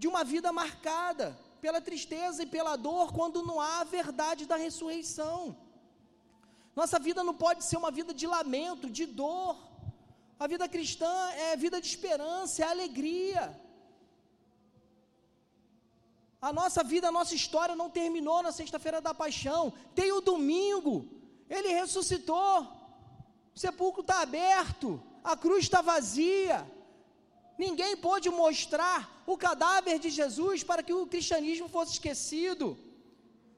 de 0.00 0.06
uma 0.06 0.22
vida 0.32 0.50
marcada 0.52 1.26
pela 1.58 1.80
tristeza 1.80 2.42
e 2.42 2.50
pela 2.54 2.74
dor, 2.86 3.14
quando 3.18 3.42
não 3.48 3.58
há 3.66 3.80
a 3.80 3.84
verdade 3.84 4.44
da 4.50 4.56
ressurreição. 4.56 5.56
Nossa 6.80 6.98
vida 7.06 7.24
não 7.28 7.34
pode 7.44 7.64
ser 7.64 7.78
uma 7.78 7.90
vida 7.98 8.12
de 8.12 8.26
lamento, 8.26 8.90
de 8.90 9.06
dor. 9.06 9.56
A 10.38 10.46
vida 10.46 10.68
cristã 10.68 11.14
é 11.46 11.56
vida 11.56 11.80
de 11.80 11.86
esperança, 11.86 12.60
é 12.62 12.66
alegria. 12.66 13.44
A 16.42 16.52
nossa 16.52 16.84
vida, 16.84 17.08
a 17.08 17.16
nossa 17.18 17.34
história 17.34 17.74
não 17.74 17.88
terminou 17.88 18.42
na 18.42 18.52
sexta-feira 18.52 19.00
da 19.00 19.14
paixão. 19.14 19.72
Tem 19.94 20.12
o 20.12 20.20
domingo, 20.20 20.94
ele 21.48 21.68
ressuscitou. 21.68 22.54
O 23.54 23.58
sepulcro 23.58 24.02
está 24.02 24.20
aberto, 24.20 25.02
a 25.24 25.34
cruz 25.38 25.64
está 25.64 25.80
vazia. 25.80 26.70
Ninguém 27.58 27.96
pôde 27.96 28.30
mostrar 28.30 29.22
o 29.26 29.36
cadáver 29.36 29.98
de 29.98 30.10
Jesus 30.10 30.62
para 30.62 30.82
que 30.82 30.92
o 30.92 31.06
cristianismo 31.06 31.68
fosse 31.68 31.92
esquecido. 31.92 32.78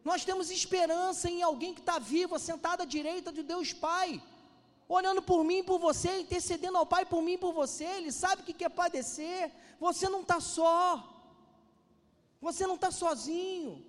Nós 0.05 0.25
temos 0.25 0.51
esperança 0.51 1.31
em 1.31 1.43
alguém 1.43 1.73
que 1.73 1.81
está 1.81 1.99
vivo, 1.99 2.39
sentado 2.39 2.83
à 2.83 2.85
direita 2.85 3.33
de 3.33 3.43
Deus 3.43 3.73
Pai, 3.73 4.23
olhando 4.89 5.23
por 5.23 5.43
mim 5.45 5.59
e 5.59 5.63
por 5.63 5.79
você, 5.79 6.19
intercedendo 6.19 6.77
ao 6.77 6.87
Pai 6.87 7.07
por 7.07 7.23
mim 7.23 7.35
e 7.35 7.39
por 7.39 7.53
você. 7.53 7.85
Ele 7.85 8.13
sabe 8.13 8.43
o 8.43 8.45
que 8.45 8.53
quer 8.53 8.69
padecer. 8.69 9.51
Você 9.81 10.09
não 10.09 10.21
está 10.21 10.41
só. 10.41 10.83
Você 12.41 12.67
não 12.67 12.75
está 12.75 12.91
sozinho. 12.91 13.85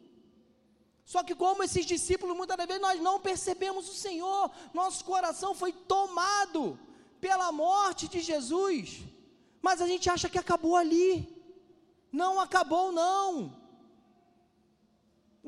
Só 1.04 1.22
que, 1.24 1.36
como 1.36 1.62
esses 1.62 1.86
discípulos, 1.86 2.36
muitas 2.36 2.58
vezes 2.58 2.82
nós 2.82 3.00
não 3.00 3.20
percebemos 3.20 3.88
o 3.90 3.94
Senhor, 3.94 4.50
nosso 4.74 5.06
coração 5.06 5.54
foi 5.54 5.72
tomado 5.72 6.80
pela 7.20 7.52
morte 7.52 8.08
de 8.08 8.22
Jesus 8.22 9.04
mas 9.66 9.82
a 9.82 9.88
gente 9.92 10.08
acha 10.14 10.30
que 10.30 10.38
acabou 10.38 10.76
ali. 10.76 11.12
Não 12.22 12.34
acabou, 12.40 12.92
não. 12.92 13.28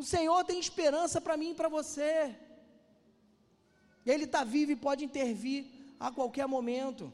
O 0.01 0.03
Senhor 0.13 0.39
tem 0.43 0.59
esperança 0.59 1.21
para 1.21 1.37
mim 1.41 1.51
e 1.51 1.59
para 1.59 1.69
você. 1.69 2.35
Ele 4.03 4.23
está 4.23 4.43
vivo 4.43 4.71
e 4.71 4.83
pode 4.87 5.05
intervir 5.05 5.59
a 5.99 6.09
qualquer 6.17 6.47
momento. 6.47 7.13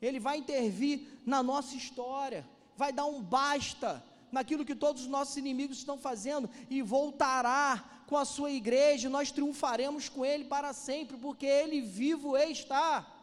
Ele 0.00 0.20
vai 0.20 0.36
intervir 0.38 0.96
na 1.26 1.42
nossa 1.42 1.74
história, 1.74 2.46
vai 2.76 2.92
dar 2.92 3.06
um 3.06 3.20
basta 3.20 3.90
naquilo 4.30 4.64
que 4.64 4.76
todos 4.76 5.02
os 5.02 5.08
nossos 5.08 5.36
inimigos 5.36 5.78
estão 5.78 5.98
fazendo 5.98 6.48
e 6.68 6.80
voltará 6.82 8.04
com 8.06 8.16
a 8.16 8.24
sua 8.24 8.52
igreja. 8.52 9.08
Nós 9.08 9.32
triunfaremos 9.32 10.08
com 10.08 10.24
ele 10.24 10.44
para 10.44 10.72
sempre, 10.72 11.16
porque 11.16 11.46
ele 11.46 11.80
vivo 11.80 12.36
está. 12.38 13.19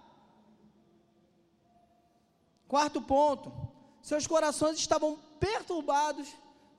Quarto 2.67 3.01
ponto, 3.01 3.51
seus 4.01 4.27
corações 4.27 4.77
estavam 4.77 5.17
perturbados 5.39 6.27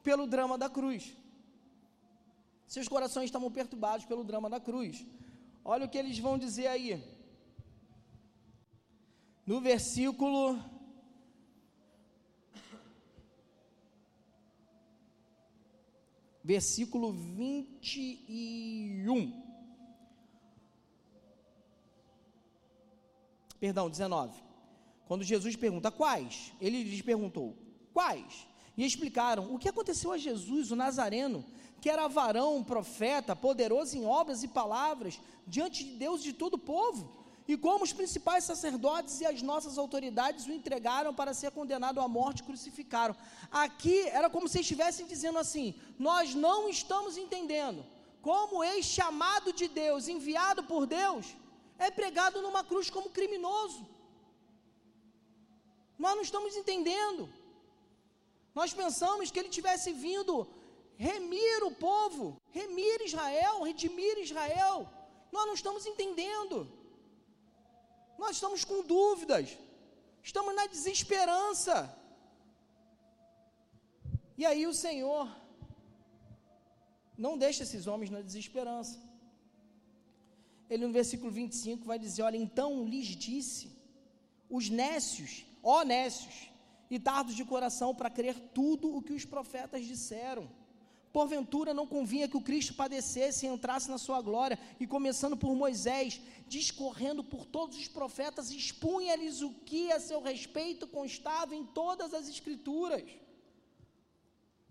pelo 0.02 0.26
drama 0.26 0.58
da 0.58 0.68
cruz. 0.68 1.16
Seus 2.66 2.86
corações 2.86 3.24
estavam 3.26 3.50
perturbados 3.50 4.04
pelo 4.04 4.22
drama 4.22 4.50
da 4.50 4.60
cruz. 4.60 5.06
Olha 5.64 5.86
o 5.86 5.88
que 5.88 5.96
eles 5.96 6.18
vão 6.18 6.36
dizer 6.36 6.66
aí. 6.66 7.02
No 9.46 9.60
versículo 9.60 10.58
versículo 16.44 17.12
21. 17.12 19.48
Perdão, 23.60 23.90
19. 23.90 24.47
Quando 25.08 25.24
Jesus 25.24 25.56
pergunta 25.56 25.90
quais, 25.90 26.52
ele 26.60 26.84
lhes 26.84 27.00
perguntou 27.00 27.56
quais, 27.94 28.46
e 28.76 28.84
explicaram 28.84 29.52
o 29.52 29.58
que 29.58 29.68
aconteceu 29.68 30.12
a 30.12 30.18
Jesus, 30.18 30.70
o 30.70 30.76
Nazareno, 30.76 31.44
que 31.80 31.88
era 31.88 32.06
varão, 32.06 32.62
profeta, 32.62 33.34
poderoso 33.34 33.96
em 33.96 34.04
obras 34.04 34.42
e 34.42 34.48
palavras, 34.48 35.18
diante 35.46 35.82
de 35.82 35.96
Deus 35.96 36.20
e 36.20 36.24
de 36.24 36.32
todo 36.34 36.54
o 36.54 36.58
povo, 36.58 37.10
e 37.48 37.56
como 37.56 37.84
os 37.84 37.92
principais 37.94 38.44
sacerdotes 38.44 39.22
e 39.22 39.26
as 39.26 39.40
nossas 39.40 39.78
autoridades 39.78 40.46
o 40.46 40.52
entregaram 40.52 41.14
para 41.14 41.32
ser 41.32 41.50
condenado 41.52 41.98
à 41.98 42.06
morte 42.06 42.40
e 42.40 42.44
crucificaram. 42.44 43.16
Aqui 43.50 44.02
era 44.08 44.28
como 44.28 44.46
se 44.46 44.60
estivessem 44.60 45.06
dizendo 45.06 45.38
assim: 45.38 45.74
Nós 45.98 46.34
não 46.34 46.68
estamos 46.68 47.16
entendendo 47.16 47.82
como 48.20 48.62
ex-chamado 48.62 49.54
de 49.54 49.68
Deus, 49.68 50.06
enviado 50.06 50.64
por 50.64 50.84
Deus, 50.86 51.34
é 51.78 51.90
pregado 51.90 52.42
numa 52.42 52.62
cruz 52.62 52.90
como 52.90 53.08
criminoso. 53.08 53.97
Nós 55.98 56.14
não 56.16 56.22
estamos 56.28 56.56
entendendo. 56.60 57.28
Nós 58.54 58.72
pensamos 58.72 59.30
que 59.30 59.38
ele 59.40 59.56
tivesse 59.58 59.92
vindo 59.92 60.34
remir 60.96 61.62
o 61.64 61.72
povo, 61.88 62.40
remir 62.50 63.00
Israel, 63.02 63.62
redimir 63.62 64.16
Israel. 64.18 64.76
Nós 65.30 65.46
não 65.46 65.54
estamos 65.54 65.84
entendendo. 65.86 66.56
Nós 68.22 68.32
estamos 68.36 68.64
com 68.64 68.82
dúvidas. 68.82 69.56
Estamos 70.22 70.54
na 70.54 70.66
desesperança. 70.66 71.76
E 74.36 74.44
aí 74.46 74.66
o 74.66 74.74
Senhor 74.74 75.28
não 77.26 77.36
deixa 77.36 77.64
esses 77.64 77.86
homens 77.88 78.10
na 78.10 78.20
desesperança. 78.20 78.96
Ele 80.70 80.86
no 80.86 80.92
versículo 80.92 81.30
25 81.30 81.84
vai 81.84 81.98
dizer: 81.98 82.22
Olha, 82.22 82.36
então 82.36 82.84
lhes 82.84 83.08
disse, 83.28 83.66
os 84.48 84.68
nécios, 84.68 85.44
nécios, 85.84 86.50
e 86.90 86.98
tardos 86.98 87.34
de 87.34 87.44
coração 87.44 87.94
para 87.94 88.10
crer 88.10 88.36
tudo 88.58 88.96
o 88.96 89.02
que 89.02 89.12
os 89.12 89.24
profetas 89.24 89.84
disseram. 89.92 90.48
Porventura 91.12 91.72
não 91.74 91.86
convinha 91.86 92.28
que 92.28 92.36
o 92.36 92.46
Cristo 92.48 92.74
padecesse 92.74 93.44
e 93.44 93.48
entrasse 93.48 93.90
na 93.90 93.98
sua 93.98 94.20
glória, 94.28 94.58
e 94.78 94.86
começando 94.86 95.36
por 95.36 95.54
Moisés, 95.54 96.20
discorrendo 96.46 97.22
por 97.24 97.44
todos 97.46 97.76
os 97.76 97.88
profetas, 97.88 98.50
expunha-lhes 98.50 99.40
o 99.40 99.50
que 99.68 99.90
a 99.92 100.00
seu 100.00 100.20
respeito 100.30 100.86
constava 100.86 101.54
em 101.54 101.64
todas 101.64 102.12
as 102.14 102.28
Escrituras. 102.28 103.04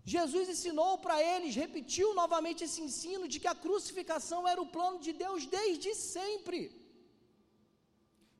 Jesus 0.04 0.48
ensinou 0.48 0.92
para 0.98 1.16
eles, 1.22 1.54
repetiu 1.54 2.14
novamente 2.14 2.64
esse 2.64 2.80
ensino 2.80 3.28
de 3.28 3.38
que 3.38 3.50
a 3.50 3.54
crucificação 3.54 4.40
era 4.48 4.60
o 4.60 4.70
plano 4.76 4.98
de 5.06 5.12
Deus 5.12 5.44
desde 5.44 5.94
sempre. 5.94 6.60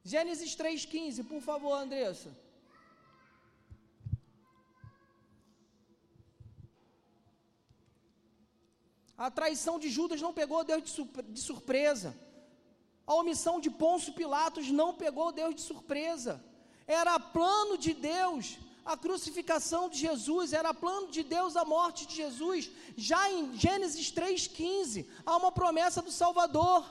Gênesis 0.03 0.57
3,15, 0.57 1.27
por 1.33 1.43
favor, 1.43 1.75
Andressa. 1.75 2.31
A 9.19 9.31
traição 9.31 9.81
de 9.81 9.91
Judas 9.91 10.21
não 10.21 10.33
pegou 10.33 10.63
Deus 10.63 10.85
de 11.29 11.41
surpresa. 11.41 12.17
A 13.05 13.15
omissão 13.15 13.59
de 13.59 13.69
Pôncio 13.69 14.13
Pilatos 14.13 14.71
não 14.71 14.95
pegou 14.95 15.33
Deus 15.33 15.55
de 15.57 15.61
surpresa. 15.61 16.41
Era 16.87 17.19
plano 17.19 17.77
de 17.77 17.93
Deus 17.93 18.59
a 18.85 18.97
crucificação 18.97 19.89
de 19.91 19.99
Jesus, 19.99 20.55
era 20.55 20.73
plano 20.73 21.09
de 21.09 21.23
Deus 21.23 21.57
a 21.57 21.65
morte 21.65 22.07
de 22.07 22.15
Jesus. 22.15 22.71
Já 22.97 23.31
em 23.31 23.55
Gênesis 23.55 24.11
3,15, 24.11 25.07
há 25.27 25.37
uma 25.37 25.53
promessa 25.53 26.01
do 26.01 26.11
Salvador. 26.11 26.87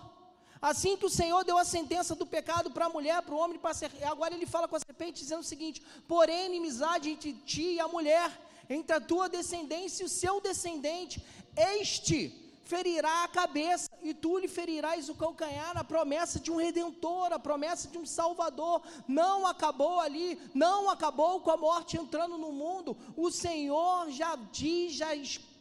Assim 0.62 0.98
que 0.98 1.06
o 1.06 1.10
Senhor 1.10 1.44
deu 1.44 1.58
a 1.58 1.64
sentença 1.66 2.14
do 2.14 2.26
pecado 2.26 2.70
para 2.70 2.86
a 2.86 2.90
mulher, 2.90 3.22
para 3.22 3.34
o 3.34 3.38
homem, 3.40 3.58
para 3.58 3.74
ser, 3.74 3.92
agora 4.04 4.34
ele 4.36 4.46
fala 4.46 4.68
com 4.68 4.76
a 4.76 4.80
serpente, 4.80 5.22
dizendo 5.22 5.40
o 5.40 5.52
seguinte: 5.54 5.82
porém, 6.08 6.48
inimizade 6.48 7.10
entre 7.10 7.34
ti 7.34 7.76
e 7.76 7.80
a 7.80 7.88
mulher, 7.88 8.30
entre 8.70 8.96
a 8.96 9.02
tua 9.02 9.30
descendência 9.30 10.04
e 10.04 10.06
o 10.06 10.10
seu 10.10 10.42
descendente, 10.42 11.24
este 11.58 12.48
ferirá 12.64 13.24
a 13.24 13.28
cabeça 13.28 13.90
e 14.02 14.14
tu 14.14 14.38
lhe 14.38 14.48
ferirás 14.48 15.08
o 15.10 15.16
calcanhar, 15.16 15.78
a 15.78 15.84
promessa 15.84 16.40
de 16.40 16.52
um 16.52 16.58
redentor, 16.58 17.32
a 17.32 17.40
promessa 17.40 17.88
de 17.88 17.98
um 17.98 18.06
salvador, 18.06 18.82
não 19.08 19.48
acabou 19.48 20.00
ali, 20.02 20.40
não 20.54 20.90
acabou 20.90 21.40
com 21.40 21.52
a 21.52 21.58
morte 21.58 21.98
entrando 21.98 22.38
no 22.38 22.52
mundo, 22.52 22.98
o 23.16 23.32
Senhor 23.32 24.12
já 24.12 24.36
diz, 24.52 24.94
já, 24.94 25.16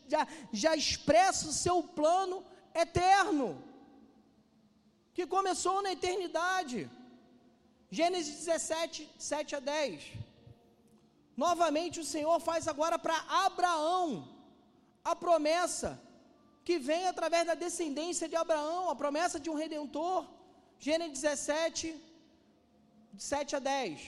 já, 0.09 0.27
já 0.53 0.75
expressa 0.75 1.49
o 1.49 1.53
seu 1.53 1.83
plano 1.83 2.45
eterno, 2.75 3.63
que 5.15 5.27
começou 5.27 5.81
na 5.81 5.93
eternidade, 5.93 6.91
Gênesis 7.89 8.45
17, 8.45 9.09
7 9.17 9.57
a 9.57 9.61
10, 9.61 10.27
Novamente 11.37 12.01
o 12.01 12.05
Senhor 12.05 12.41
faz 12.41 12.67
agora 12.67 12.99
para 12.99 13.15
Abraão 13.29 14.36
a 15.11 15.15
promessa 15.15 15.91
que 16.67 16.77
vem 16.89 17.07
através 17.07 17.45
da 17.47 17.55
descendência 17.55 18.27
de 18.31 18.37
Abraão, 18.45 18.91
a 18.91 18.97
promessa 19.03 19.39
de 19.39 19.49
um 19.49 19.59
redentor. 19.63 20.27
Gênesis 20.87 21.21
17, 21.21 21.95
7 23.17 23.55
a 23.55 23.61
10. 23.61 24.01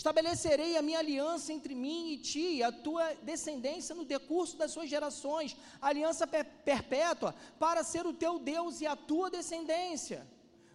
Estabelecerei 0.00 0.72
a 0.76 0.82
minha 0.88 1.00
aliança 1.00 1.52
entre 1.52 1.74
mim 1.74 2.12
e 2.12 2.18
ti, 2.18 2.46
e 2.58 2.62
a 2.62 2.70
tua 2.70 3.04
descendência 3.30 3.96
no 3.96 4.04
decurso 4.04 4.56
das 4.56 4.70
suas 4.70 4.88
gerações, 4.88 5.56
aliança 5.90 6.24
perpétua, 6.70 7.34
para 7.58 7.82
ser 7.82 8.06
o 8.06 8.12
teu 8.12 8.38
Deus 8.38 8.80
e 8.80 8.86
a 8.86 8.94
tua 8.94 9.28
descendência. 9.28 10.24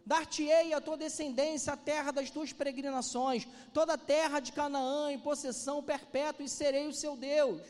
Dar-te-ei 0.06 0.74
a 0.74 0.82
tua 0.82 0.98
descendência 0.98 1.72
a 1.72 1.78
terra 1.78 2.12
das 2.12 2.30
tuas 2.30 2.52
peregrinações, 2.52 3.48
toda 3.72 3.94
a 3.94 4.04
terra 4.16 4.42
de 4.42 4.52
Canaã 4.52 5.10
em 5.10 5.20
possessão 5.20 5.82
perpétua, 5.82 6.44
e 6.44 6.50
serei 6.50 6.88
o 6.88 6.94
seu 7.04 7.16
Deus. 7.16 7.62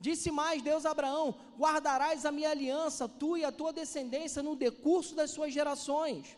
Disse 0.00 0.30
mais 0.30 0.62
Deus 0.62 0.84
a 0.84 0.90
Abraão: 0.90 1.34
Guardarás 1.58 2.26
a 2.26 2.32
minha 2.32 2.50
aliança, 2.50 3.08
tu 3.08 3.36
e 3.36 3.44
a 3.44 3.52
tua 3.52 3.72
descendência, 3.72 4.42
no 4.42 4.54
decurso 4.54 5.14
das 5.14 5.30
suas 5.30 5.52
gerações. 5.52 6.36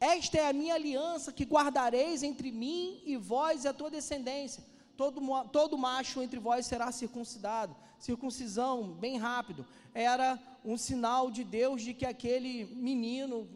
Esta 0.00 0.38
é 0.38 0.48
a 0.48 0.52
minha 0.52 0.74
aliança 0.74 1.32
que 1.32 1.44
guardareis 1.44 2.22
entre 2.22 2.52
mim 2.52 3.02
e 3.04 3.16
vós 3.16 3.64
e 3.64 3.68
a 3.68 3.72
tua 3.72 3.90
descendência. 3.90 4.64
Todo, 4.96 5.20
todo 5.52 5.78
macho 5.78 6.22
entre 6.22 6.38
vós 6.38 6.66
será 6.66 6.90
circuncidado. 6.92 7.74
Circuncisão, 7.98 8.92
bem 8.92 9.16
rápido, 9.16 9.66
era 9.92 10.38
um 10.64 10.76
sinal 10.76 11.30
de 11.30 11.42
Deus 11.42 11.82
de 11.82 11.94
que 11.94 12.06
aquele 12.06 12.64
menino 12.66 13.48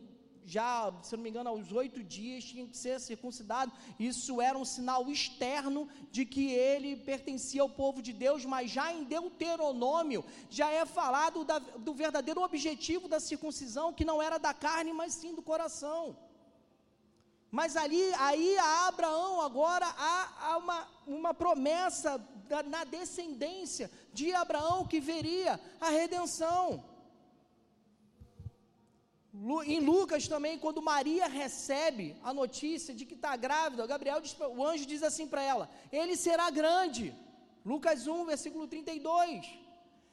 já, 0.45 0.93
se 1.03 1.17
não 1.17 1.23
me 1.23 1.31
engano, 1.31 1.51
aos 1.51 1.73
oito 1.73 2.03
dias 2.03 2.45
tinha 2.45 2.67
que 2.67 2.77
ser 2.77 3.01
circuncidado. 3.01 3.73
Isso 3.99 4.41
era 4.41 4.59
um 4.59 4.65
sinal 4.65 5.09
externo 5.11 5.89
de 6.11 6.25
que 6.25 6.51
ele 6.51 6.97
pertencia 6.97 7.63
ao 7.63 7.69
povo 7.69 8.03
de 8.03 8.13
Deus, 8.13 8.45
mas 8.45 8.71
já 8.71 8.93
em 8.93 9.05
Deuteronômio 9.05 10.25
já 10.51 10.71
é 10.71 10.85
falado 10.85 11.45
da, 11.45 11.59
do 11.59 11.95
verdadeiro 11.95 12.43
objetivo 12.43 13.09
da 13.09 13.21
circuncisão, 13.21 13.93
que 13.93 14.05
não 14.05 14.21
era 14.21 14.39
da 14.39 14.53
carne, 14.53 14.93
mas 14.93 15.15
sim 15.15 15.35
do 15.35 15.43
coração. 15.43 16.17
Mas 17.51 17.77
ali, 17.77 18.03
aí 18.15 18.57
a 18.57 18.89
Abraão 18.89 19.43
agora 19.43 19.87
há, 19.87 20.33
há 20.41 20.57
uma, 20.57 20.89
uma 21.07 21.35
promessa 21.35 22.17
da, 22.49 22.63
na 22.63 22.85
descendência 22.85 23.91
de 24.13 24.33
Abraão 24.35 24.87
que 24.87 24.99
veria 24.99 25.61
a 25.79 25.91
redenção. 25.91 26.83
Em 29.65 29.81
Lucas 29.81 30.29
também, 30.29 30.59
quando 30.59 30.83
Maria 30.83 31.27
recebe 31.27 32.15
a 32.23 32.35
notícia 32.35 32.95
de 32.95 33.07
que 33.07 33.15
está 33.15 33.35
grávida, 33.35 33.87
Gabriel 33.87 34.21
diz, 34.21 34.37
o 34.39 34.65
anjo 34.65 34.85
diz 34.85 35.03
assim 35.03 35.27
para 35.27 35.43
ela: 35.43 35.71
Ele 35.91 36.17
será 36.17 36.51
grande. 36.51 37.15
Lucas 37.65 38.07
1, 38.07 38.27
versículo 38.27 38.67
32. 38.67 39.49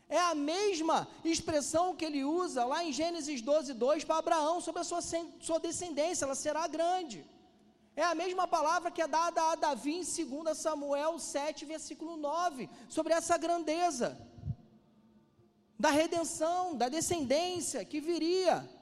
É 0.08 0.20
a 0.20 0.34
mesma 0.34 1.08
expressão 1.24 1.96
que 1.96 2.06
ele 2.06 2.24
usa 2.24 2.64
lá 2.66 2.84
em 2.84 2.92
Gênesis 2.92 3.42
12, 3.42 3.74
2 3.74 4.04
para 4.06 4.18
Abraão 4.18 4.62
sobre 4.62 4.82
a 4.82 4.84
sua, 4.84 5.02
sua 5.02 5.60
descendência, 5.60 6.26
ela 6.26 6.34
será 6.34 6.66
grande. 6.68 7.24
É 7.96 8.04
a 8.04 8.16
mesma 8.16 8.48
palavra 8.48 8.90
que 8.90 9.02
é 9.02 9.08
dada 9.08 9.52
a 9.52 9.56
Davi 9.56 9.96
em 9.96 10.04
2 10.04 10.58
Samuel 10.58 11.20
7, 11.20 11.66
versículo 11.66 12.16
9, 12.16 12.70
sobre 12.88 13.14
essa 13.14 13.38
grandeza 13.38 14.18
da 15.78 15.90
redenção, 15.90 16.76
da 16.76 16.88
descendência 16.88 17.84
que 17.84 18.00
viria. 18.00 18.79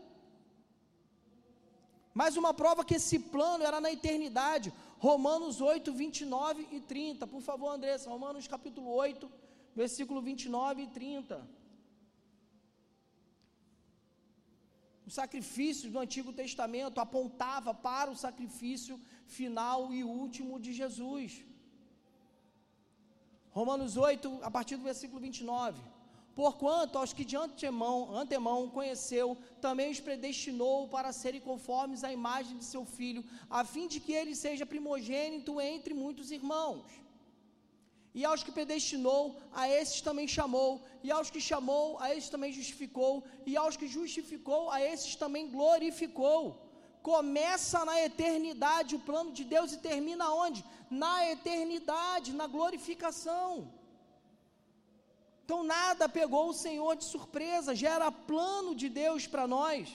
Mais 2.19 2.35
uma 2.41 2.51
prova 2.59 2.85
que 2.89 2.97
esse 2.99 3.17
plano 3.33 3.63
era 3.69 3.79
na 3.85 3.91
eternidade. 3.95 4.67
Romanos 5.07 5.55
8, 5.61 5.93
29 6.03 6.67
e 6.77 6.79
30. 6.91 7.27
Por 7.33 7.41
favor, 7.47 7.69
Andressa, 7.73 8.13
Romanos 8.15 8.47
capítulo 8.53 8.89
8, 8.91 9.29
versículo 9.81 10.19
29 10.29 10.81
e 10.85 10.87
30. 10.87 11.35
O 15.07 15.11
sacrifício 15.19 15.91
do 15.91 15.99
Antigo 16.05 16.33
Testamento 16.41 17.03
apontava 17.05 17.71
para 17.89 18.09
o 18.13 18.19
sacrifício 18.25 18.95
final 19.37 19.93
e 19.97 20.03
último 20.23 20.59
de 20.65 20.73
Jesus. 20.81 21.29
Romanos 23.59 23.93
8, 23.95 24.39
a 24.49 24.51
partir 24.57 24.75
do 24.77 24.89
versículo 24.91 25.21
29. 25.27 25.79
Porquanto 26.39 26.99
aos 26.99 27.11
que 27.17 27.25
de 27.29 27.35
antemão, 27.35 28.15
antemão 28.15 28.69
conheceu, 28.69 29.35
também 29.59 29.89
os 29.93 29.99
predestinou 30.07 30.87
para 30.87 31.11
serem 31.11 31.41
conformes 31.41 32.03
à 32.03 32.11
imagem 32.17 32.55
de 32.59 32.65
seu 32.73 32.83
filho, 32.97 33.23
a 33.49 33.61
fim 33.71 33.85
de 33.93 33.99
que 33.99 34.13
ele 34.19 34.35
seja 34.35 34.63
primogênito 34.73 35.59
entre 35.59 35.95
muitos 35.95 36.29
irmãos. 36.29 36.85
E 38.13 38.23
aos 38.23 38.43
que 38.43 38.51
predestinou, 38.51 39.23
a 39.51 39.67
esses 39.67 39.99
também 40.07 40.27
chamou, 40.27 40.83
e 41.03 41.09
aos 41.09 41.31
que 41.31 41.41
chamou, 41.41 41.97
a 41.99 42.13
esses 42.13 42.29
também 42.29 42.53
justificou, 42.59 43.23
e 43.43 43.57
aos 43.57 43.75
que 43.75 43.87
justificou, 43.87 44.69
a 44.69 44.79
esses 44.79 45.15
também 45.15 45.49
glorificou. 45.49 46.43
Começa 47.01 47.83
na 47.83 47.99
eternidade 48.09 48.95
o 48.95 48.99
plano 49.09 49.31
de 49.31 49.43
Deus 49.43 49.73
e 49.73 49.79
termina 49.89 50.31
onde? 50.45 50.63
Na 50.87 51.15
eternidade, 51.31 52.31
na 52.31 52.45
glorificação. 52.45 53.49
Então 55.47 55.63
nada 55.63 56.09
pegou 56.09 56.49
o 56.49 56.53
Senhor 56.53 56.97
de 56.97 57.05
surpresa, 57.05 57.73
já 57.73 57.91
era 57.91 58.11
plano 58.11 58.75
de 58.75 58.89
Deus 58.89 59.25
para 59.25 59.47
nós. 59.47 59.87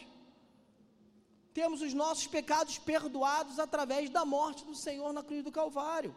Temos 1.53 1.83
os 1.83 1.93
nossos 1.93 2.27
pecados 2.27 2.79
perdoados 2.79 3.59
através 3.59 4.09
da 4.09 4.25
morte 4.25 4.65
do 4.65 4.75
Senhor 4.75 5.13
na 5.13 5.23
cruz 5.23 5.45
do 5.45 5.53
Calvário. 5.53 6.17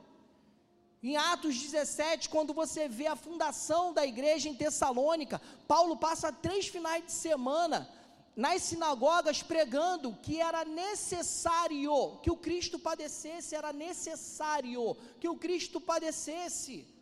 Em 1.04 1.18
Atos 1.18 1.60
17, 1.60 2.30
quando 2.30 2.54
você 2.54 2.88
vê 2.88 3.08
a 3.08 3.18
fundação 3.18 3.94
da 3.94 4.06
igreja 4.06 4.48
em 4.48 4.56
Tessalônica, 4.56 5.42
Paulo 5.68 5.98
passa 5.98 6.32
três 6.32 6.68
finais 6.68 7.06
de 7.06 7.12
semana 7.12 7.90
nas 8.38 8.62
sinagogas 8.62 9.44
pregando 9.44 10.18
que 10.24 10.40
era 10.40 10.64
necessário 10.64 12.18
que 12.24 12.32
o 12.32 12.38
Cristo 12.38 12.80
padecesse, 12.80 13.54
era 13.54 13.74
necessário 13.74 14.96
que 15.20 15.28
o 15.28 15.36
Cristo 15.36 15.82
padecesse 15.82 16.95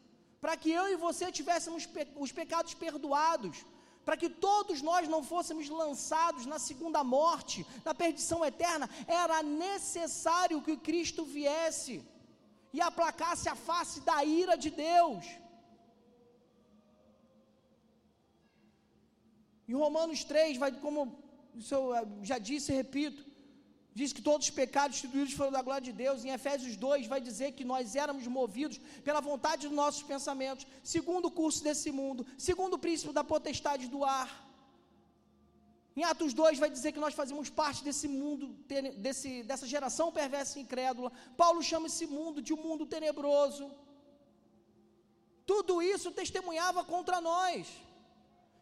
para 0.43 0.57
que 0.61 0.69
eu 0.79 0.85
e 0.91 0.95
você 1.03 1.25
tivéssemos 1.37 1.83
pe 1.93 2.01
os 2.23 2.31
pecados 2.39 2.73
perdoados, 2.83 3.57
para 4.05 4.17
que 4.21 4.29
todos 4.47 4.81
nós 4.87 5.05
não 5.13 5.21
fôssemos 5.29 5.67
lançados 5.81 6.45
na 6.53 6.59
segunda 6.59 7.01
morte, 7.01 7.65
na 7.85 7.93
perdição 8.01 8.39
eterna, 8.49 8.89
era 9.07 9.37
necessário 9.41 10.61
que 10.65 10.75
Cristo 10.87 11.23
viesse 11.37 11.95
e 12.73 12.81
aplacasse 12.81 13.47
a 13.47 13.55
face 13.55 14.01
da 14.09 14.17
ira 14.41 14.57
de 14.65 14.69
Deus. 14.69 15.23
Em 19.69 19.75
Romanos 19.85 20.25
3, 20.25 20.57
vai, 20.57 20.73
como 20.85 20.99
eu 21.71 21.83
já 22.21 22.37
disse 22.37 22.73
e 22.73 22.75
repito, 22.75 23.23
diz 23.95 24.11
que 24.11 24.21
todos 24.21 24.47
os 24.47 24.53
pecados 24.53 24.97
instituídos 24.97 25.33
foram 25.33 25.51
da 25.51 25.61
glória 25.61 25.85
de 25.89 25.91
Deus. 25.91 26.23
Em 26.23 26.31
Efésios 26.31 26.75
2 26.75 27.07
vai 27.07 27.21
dizer 27.21 27.51
que 27.51 27.63
nós 27.63 27.95
éramos 27.95 28.25
movidos 28.27 28.79
pela 29.03 29.21
vontade 29.21 29.67
dos 29.67 29.75
nossos 29.75 30.03
pensamentos, 30.03 30.65
segundo 30.83 31.27
o 31.27 31.31
curso 31.31 31.63
desse 31.63 31.91
mundo, 31.91 32.25
segundo 32.37 32.73
o 32.75 32.79
princípio 32.79 33.13
da 33.13 33.23
potestade 33.23 33.87
do 33.87 34.03
ar. 34.03 34.29
Em 35.95 36.03
Atos 36.03 36.33
2 36.33 36.57
vai 36.57 36.71
dizer 36.71 36.91
que 36.91 36.99
nós 36.99 37.13
fazemos 37.13 37.49
parte 37.51 37.83
desse 37.83 38.07
mundo, 38.07 38.47
desse, 38.97 39.43
dessa 39.43 39.67
geração 39.67 40.11
perversa 40.11 40.57
e 40.57 40.63
incrédula. 40.63 41.11
Paulo 41.37 41.61
chama 41.61 41.87
esse 41.87 42.07
mundo 42.07 42.41
de 42.41 42.51
um 42.53 42.57
mundo 42.57 42.85
tenebroso. 42.85 43.69
Tudo 45.45 45.81
isso 45.83 46.09
testemunhava 46.11 46.83
contra 46.83 47.21
nós. 47.21 47.67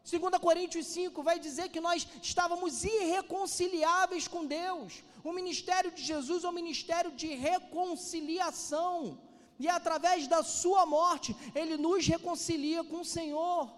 2 0.03 0.37
Coríntios 0.39 0.87
5 0.87 1.23
vai 1.23 1.39
dizer 1.39 1.69
que 1.69 1.79
nós 1.79 2.07
estávamos 2.21 2.83
irreconciliáveis 2.83 4.27
com 4.27 4.45
Deus. 4.45 5.03
O 5.23 5.31
ministério 5.31 5.91
de 5.91 6.03
Jesus 6.03 6.43
é 6.43 6.49
um 6.49 6.59
ministério 6.61 7.11
de 7.11 7.27
reconciliação. 7.27 9.19
E 9.59 9.67
através 9.67 10.27
da 10.27 10.41
sua 10.43 10.85
morte, 10.85 11.35
ele 11.53 11.77
nos 11.77 12.07
reconcilia 12.07 12.83
com 12.83 13.01
o 13.01 13.05
Senhor. 13.05 13.69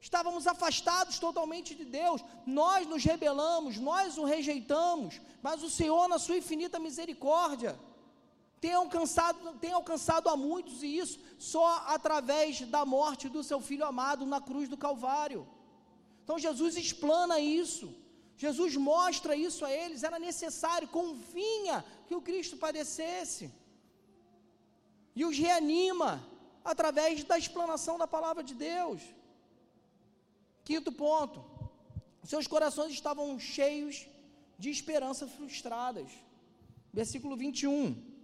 Estávamos 0.00 0.46
afastados 0.46 1.18
totalmente 1.18 1.74
de 1.74 1.84
Deus, 1.84 2.20
nós 2.44 2.86
nos 2.86 3.02
rebelamos, 3.02 3.78
nós 3.78 4.18
o 4.18 4.24
rejeitamos, 4.24 5.18
mas 5.42 5.62
o 5.62 5.70
Senhor, 5.70 6.08
na 6.08 6.18
sua 6.18 6.36
infinita 6.36 6.78
misericórdia, 6.78 7.78
tem 8.60 8.74
alcançado, 8.74 9.54
tem 9.58 9.72
alcançado 9.72 10.28
a 10.28 10.36
muitos, 10.36 10.82
e 10.82 10.98
isso 10.98 11.18
só 11.38 11.84
através 11.86 12.60
da 12.62 12.84
morte 12.84 13.30
do 13.30 13.42
seu 13.42 13.60
filho 13.60 13.86
amado 13.86 14.26
na 14.26 14.40
cruz 14.42 14.68
do 14.68 14.76
Calvário. 14.76 15.46
Então 16.22 16.38
Jesus 16.38 16.76
explana 16.76 17.38
isso, 17.40 17.94
Jesus 18.36 18.76
mostra 18.76 19.36
isso 19.36 19.64
a 19.64 19.72
eles, 19.72 20.02
era 20.02 20.18
necessário, 20.18 20.88
convinha 20.88 21.84
que 22.06 22.14
o 22.14 22.20
Cristo 22.20 22.56
padecesse, 22.56 23.50
e 25.14 25.24
os 25.24 25.38
reanima 25.38 26.22
através 26.64 27.22
da 27.22 27.38
explanação 27.38 27.96
da 27.96 28.06
palavra 28.06 28.42
de 28.42 28.54
Deus. 28.54 29.00
Quinto 30.64 30.90
ponto, 30.90 31.44
seus 32.24 32.46
corações 32.46 32.92
estavam 32.92 33.38
cheios 33.38 34.06
de 34.58 34.70
esperanças 34.70 35.30
frustradas. 35.30 36.10
Versículo 36.92 37.36
21. 37.36 38.14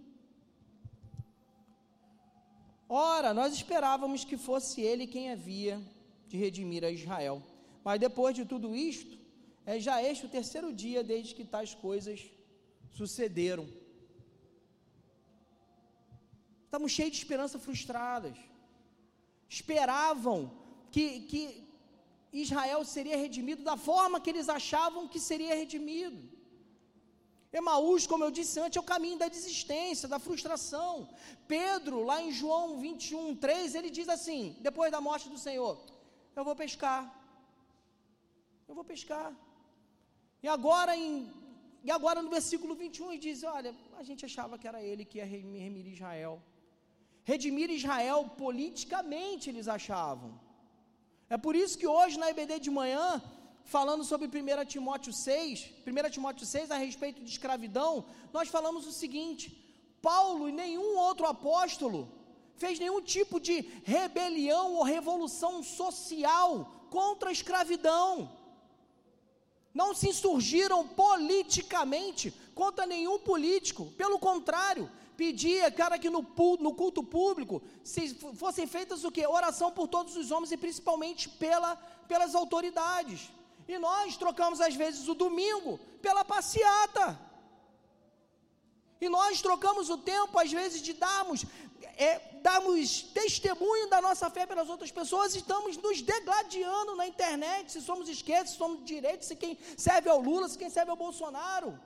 Ora, 2.89 3.33
nós 3.33 3.53
esperávamos 3.53 4.25
que 4.25 4.35
fosse 4.35 4.81
ele 4.81 5.07
quem 5.07 5.31
havia 5.31 5.81
de 6.27 6.35
redimir 6.35 6.83
a 6.83 6.91
Israel. 6.91 7.41
Mas 7.85 7.99
depois 7.99 8.35
de 8.35 8.43
tudo 8.43 8.75
isto, 8.75 9.20
é 9.65 9.79
já 9.79 10.01
este 10.01 10.25
o 10.25 10.29
terceiro 10.29 10.73
dia 10.73 11.03
desde 11.03 11.35
que 11.35 11.45
tais 11.45 11.73
coisas 11.73 12.19
sucederam. 12.89 13.67
Estamos 16.65 16.91
cheios 16.91 17.11
de 17.11 17.17
esperança 17.17 17.59
frustradas. 17.59 18.37
Esperavam 19.49 20.39
que, 20.89 21.21
que 21.21 21.67
Israel 22.31 22.83
seria 22.85 23.17
redimido 23.17 23.63
da 23.63 23.75
forma 23.75 24.21
que 24.21 24.29
eles 24.29 24.47
achavam 24.47 25.07
que 25.07 25.19
seria 25.19 25.55
redimido. 25.55 26.21
Emaús, 27.51 28.07
como 28.07 28.23
eu 28.23 28.31
disse 28.31 28.57
antes, 28.61 28.77
é 28.77 28.79
o 28.79 28.91
caminho 28.91 29.17
da 29.17 29.27
desistência, 29.27 30.07
da 30.07 30.19
frustração. 30.19 31.09
Pedro, 31.47 32.03
lá 32.03 32.21
em 32.21 32.31
João 32.31 32.79
21, 32.79 33.35
3, 33.35 33.75
ele 33.75 33.89
diz 33.89 34.07
assim: 34.07 34.55
depois 34.61 34.89
da 34.89 35.01
morte 35.01 35.27
do 35.27 35.37
Senhor, 35.37 35.77
eu 36.33 36.45
vou 36.45 36.55
pescar. 36.55 37.03
Eu 38.69 38.73
vou 38.73 38.85
pescar. 38.85 39.35
E 40.43 40.47
agora, 40.47 40.95
em, 40.95 41.31
e 41.83 41.91
agora 41.91 42.21
no 42.21 42.29
versículo 42.29 42.73
21, 42.75 43.11
ele 43.11 43.21
diz: 43.27 43.43
Olha, 43.43 43.75
a 43.97 44.03
gente 44.03 44.25
achava 44.25 44.57
que 44.57 44.67
era 44.67 44.81
ele 44.81 45.05
que 45.05 45.19
ia 45.19 45.25
remir 45.25 45.87
Israel. 45.87 46.41
Redimir 47.23 47.69
Israel 47.69 48.19
politicamente 48.37 49.49
eles 49.49 49.67
achavam. 49.67 50.31
É 51.29 51.37
por 51.37 51.55
isso 51.55 51.77
que 51.77 51.87
hoje 51.87 52.17
na 52.19 52.29
EBD 52.31 52.59
de 52.59 52.71
manhã 52.71 53.21
falando 53.63 54.03
sobre 54.03 54.27
1 54.27 54.65
Timóteo 54.65 55.13
6, 55.13 55.71
1 55.87 56.09
Timóteo 56.09 56.45
6 56.45 56.71
a 56.71 56.77
respeito 56.77 57.23
de 57.23 57.29
escravidão, 57.29 58.05
nós 58.33 58.49
falamos 58.49 58.87
o 58.87 58.91
seguinte: 58.91 59.43
Paulo 60.01 60.49
e 60.49 60.51
nenhum 60.51 60.97
outro 60.97 61.27
apóstolo 61.27 62.11
fez 62.55 62.79
nenhum 62.79 63.01
tipo 63.01 63.39
de 63.39 63.61
rebelião 63.83 64.75
ou 64.75 64.83
revolução 64.83 65.63
social 65.63 66.87
contra 66.89 67.29
a 67.29 67.31
escravidão. 67.31 68.40
Não 69.73 69.93
se 69.93 70.09
insurgiram 70.09 70.87
politicamente 70.87 72.33
contra 72.53 72.85
nenhum 72.85 73.19
político, 73.19 73.85
pelo 73.97 74.19
contrário, 74.19 74.89
pedia, 75.15 75.71
cara, 75.71 75.99
que 75.99 76.09
no, 76.09 76.25
no 76.59 76.73
culto 76.73 77.03
público 77.03 77.61
se 77.83 78.15
fossem 78.35 78.67
feitas 78.67 79.03
o 79.03 79.11
que? 79.11 79.25
Oração 79.25 79.71
por 79.71 79.87
todos 79.87 80.15
os 80.17 80.31
homens 80.31 80.51
e 80.51 80.57
principalmente 80.57 81.29
pela, 81.29 81.75
pelas 82.07 82.35
autoridades. 82.35 83.29
E 83.67 83.77
nós 83.77 84.17
trocamos 84.17 84.59
às 84.59 84.75
vezes 84.75 85.07
o 85.07 85.13
domingo 85.13 85.79
pela 86.01 86.25
passeata. 86.25 87.19
E 88.99 89.07
nós 89.09 89.41
trocamos 89.41 89.89
o 89.89 89.97
tempo, 89.97 90.37
às 90.37 90.51
vezes, 90.51 90.81
de 90.81 90.93
darmos, 90.93 91.45
é, 91.97 92.19
darmos 92.41 93.03
testemunho 93.13 93.87
da 93.89 94.01
nossa 94.01 94.29
fé 94.29 94.45
pelas 94.45 94.69
outras 94.69 94.91
pessoas, 94.91 95.35
estamos 95.35 95.77
nos 95.77 96.01
degladiando 96.01 96.95
na 96.95 97.07
internet, 97.07 97.71
se 97.71 97.81
somos 97.81 98.09
esquerdos, 98.09 98.51
se 98.51 98.57
somos 98.57 98.83
direitos, 98.83 99.27
se 99.27 99.35
quem 99.35 99.57
serve 99.77 100.09
ao 100.09 100.19
Lula, 100.19 100.49
se 100.49 100.57
quem 100.57 100.69
serve 100.69 100.91
ao 100.91 100.97
Bolsonaro. 100.97 101.79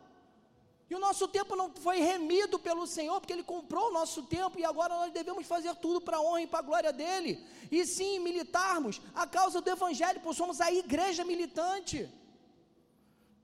E 0.89 0.93
o 0.93 0.99
nosso 0.99 1.27
tempo 1.27 1.55
não 1.55 1.71
foi 1.73 1.99
remido 1.99 2.59
pelo 2.59 2.85
Senhor, 2.85 3.19
porque 3.19 3.33
Ele 3.33 3.43
comprou 3.43 3.89
o 3.89 3.93
nosso 3.93 4.23
tempo 4.23 4.59
e 4.59 4.63
agora 4.63 4.93
nós 4.95 5.11
devemos 5.11 5.47
fazer 5.47 5.75
tudo 5.75 5.99
para 5.99 6.17
a 6.17 6.21
honra 6.21 6.41
e 6.41 6.47
para 6.47 6.59
a 6.59 6.67
glória 6.69 6.93
dEle. 6.93 7.43
E 7.71 7.85
sim, 7.85 8.19
militarmos 8.19 9.01
a 9.13 9.25
causa 9.25 9.61
do 9.61 9.69
Evangelho, 9.69 10.21
pois 10.23 10.37
somos 10.37 10.61
a 10.61 10.71
igreja 10.71 11.25
militante. 11.25 12.07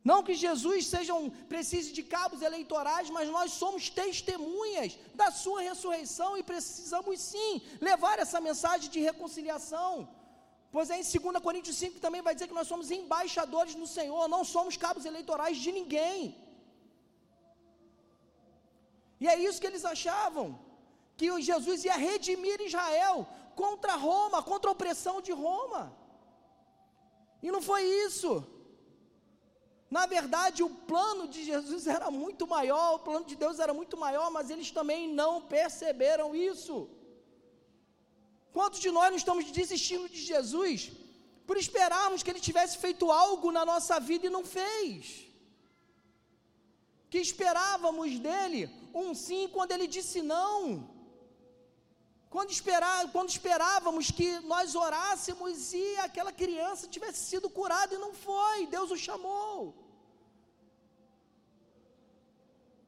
Não 0.03 0.23
que 0.23 0.33
Jesus 0.33 0.87
seja 0.87 1.13
um, 1.13 1.29
precise 1.29 1.91
de 1.97 2.01
cabos 2.01 2.41
eleitorais, 2.41 3.09
mas 3.09 3.29
nós 3.29 3.51
somos 3.53 3.89
testemunhas 3.89 4.97
da 5.13 5.29
Sua 5.29 5.61
ressurreição 5.61 6.35
e 6.37 6.43
precisamos 6.43 7.19
sim 7.19 7.61
levar 7.79 8.17
essa 8.17 8.41
mensagem 8.41 8.89
de 8.89 8.99
reconciliação. 8.99 10.09
Pois 10.71 10.89
é, 10.89 10.97
em 10.99 11.03
2 11.03 11.43
Coríntios 11.43 11.75
5 11.75 11.99
também 11.99 12.21
vai 12.21 12.33
dizer 12.33 12.47
que 12.47 12.59
nós 12.59 12.67
somos 12.67 12.89
embaixadores 12.89 13.75
no 13.75 13.85
Senhor, 13.85 14.27
não 14.27 14.43
somos 14.43 14.75
cabos 14.75 15.05
eleitorais 15.05 15.57
de 15.57 15.71
ninguém. 15.71 16.35
E 19.19 19.27
é 19.27 19.35
isso 19.37 19.61
que 19.61 19.67
eles 19.67 19.85
achavam, 19.85 20.57
que 21.15 21.27
Jesus 21.49 21.85
ia 21.85 21.95
redimir 21.95 22.59
Israel 22.61 23.27
contra 23.55 23.95
Roma, 23.95 24.41
contra 24.41 24.71
a 24.71 24.75
opressão 24.77 25.21
de 25.21 25.31
Roma. 25.31 25.95
E 27.43 27.51
não 27.51 27.61
foi 27.61 27.83
isso. 27.83 28.31
Na 29.95 30.05
verdade, 30.05 30.63
o 30.63 30.69
plano 30.91 31.27
de 31.27 31.43
Jesus 31.43 31.85
era 31.95 32.09
muito 32.09 32.43
maior, 32.47 32.95
o 32.95 33.03
plano 33.07 33.25
de 33.31 33.35
Deus 33.35 33.59
era 33.59 33.73
muito 33.79 33.97
maior, 33.97 34.27
mas 34.31 34.49
eles 34.49 34.71
também 34.71 35.01
não 35.21 35.41
perceberam 35.41 36.33
isso. 36.33 36.75
Quantos 38.53 38.79
de 38.79 38.89
nós 38.97 39.09
não 39.09 39.17
estamos 39.17 39.51
desistindo 39.59 40.07
de 40.07 40.21
Jesus 40.31 40.91
por 41.45 41.57
esperarmos 41.57 42.23
que 42.23 42.29
ele 42.29 42.47
tivesse 42.47 42.77
feito 42.77 43.11
algo 43.11 43.51
na 43.51 43.65
nossa 43.65 43.99
vida 43.99 44.27
e 44.27 44.35
não 44.37 44.45
fez? 44.45 45.27
Que 47.09 47.17
esperávamos 47.17 48.17
dele 48.27 48.69
um 48.93 49.13
sim 49.13 49.49
quando 49.51 49.73
ele 49.73 49.87
disse 49.87 50.21
não. 50.21 51.00
Quando, 52.33 52.51
esperar, 52.57 53.11
quando 53.11 53.29
esperávamos 53.35 54.09
que 54.17 54.27
nós 54.51 54.73
orássemos 54.73 55.73
e 55.73 55.85
aquela 55.97 56.31
criança 56.41 56.91
tivesse 56.95 57.21
sido 57.29 57.49
curada 57.49 57.93
e 57.93 57.97
não 58.03 58.13
foi, 58.13 58.67
Deus 58.75 58.89
o 58.89 58.97
chamou. 59.05 59.57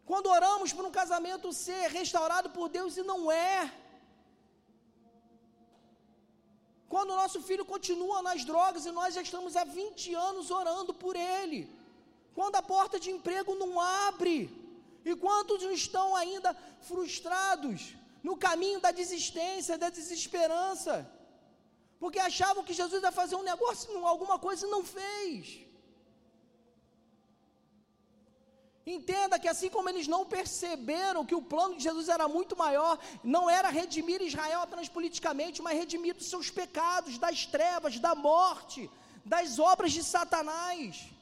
Quando 0.10 0.28
oramos 0.38 0.72
por 0.72 0.86
um 0.86 0.94
casamento 1.00 1.52
ser 1.52 1.86
restaurado 2.00 2.50
por 2.52 2.70
Deus 2.78 2.96
e 2.96 3.04
não 3.04 3.20
é. 3.30 3.58
Quando 6.94 7.12
o 7.12 7.20
nosso 7.22 7.42
filho 7.42 7.66
continua 7.66 8.22
nas 8.22 8.46
drogas 8.46 8.86
e 8.86 8.92
nós 8.92 9.14
já 9.14 9.22
estamos 9.22 9.58
há 9.58 9.66
20 9.66 10.14
anos 10.30 10.52
orando 10.52 10.94
por 10.94 11.18
ele. 11.18 11.62
Quando 12.34 12.56
a 12.56 12.62
porta 12.62 12.98
de 12.98 13.12
emprego 13.12 13.56
não 13.56 13.74
abre. 14.08 14.38
E 15.04 15.14
quantos 15.18 15.62
estão 15.64 16.16
ainda 16.16 16.56
frustrados? 16.90 17.82
No 18.28 18.38
caminho 18.38 18.80
da 18.80 18.92
desistência, 18.92 19.78
da 19.78 19.90
desesperança, 19.90 20.96
porque 22.00 22.20
achavam 22.20 22.64
que 22.64 22.74
Jesus 22.74 23.04
ia 23.04 23.12
fazer 23.12 23.36
um 23.36 23.44
negócio, 23.44 24.06
alguma 24.06 24.40
coisa 24.40 24.66
e 24.66 24.70
não 24.70 24.84
fez. 24.84 25.64
Entenda 28.86 29.40
que 29.40 29.48
assim 29.48 29.70
como 29.70 29.90
eles 29.90 30.08
não 30.08 30.26
perceberam 30.26 31.26
que 31.26 31.36
o 31.36 31.42
plano 31.42 31.78
de 31.78 31.84
Jesus 31.84 32.10
era 32.10 32.28
muito 32.28 32.56
maior, 32.58 33.00
não 33.24 33.50
era 33.50 33.70
redimir 33.70 34.22
Israel 34.22 34.62
apenas 34.62 34.90
politicamente, 34.90 35.62
mas 35.62 35.78
redimir 35.78 36.16
dos 36.16 36.30
seus 36.30 36.50
pecados, 36.50 37.18
das 37.18 37.46
trevas, 37.46 37.98
da 38.00 38.14
morte, 38.14 38.90
das 39.24 39.58
obras 39.58 39.94
de 39.94 40.04
Satanás. 40.04 41.14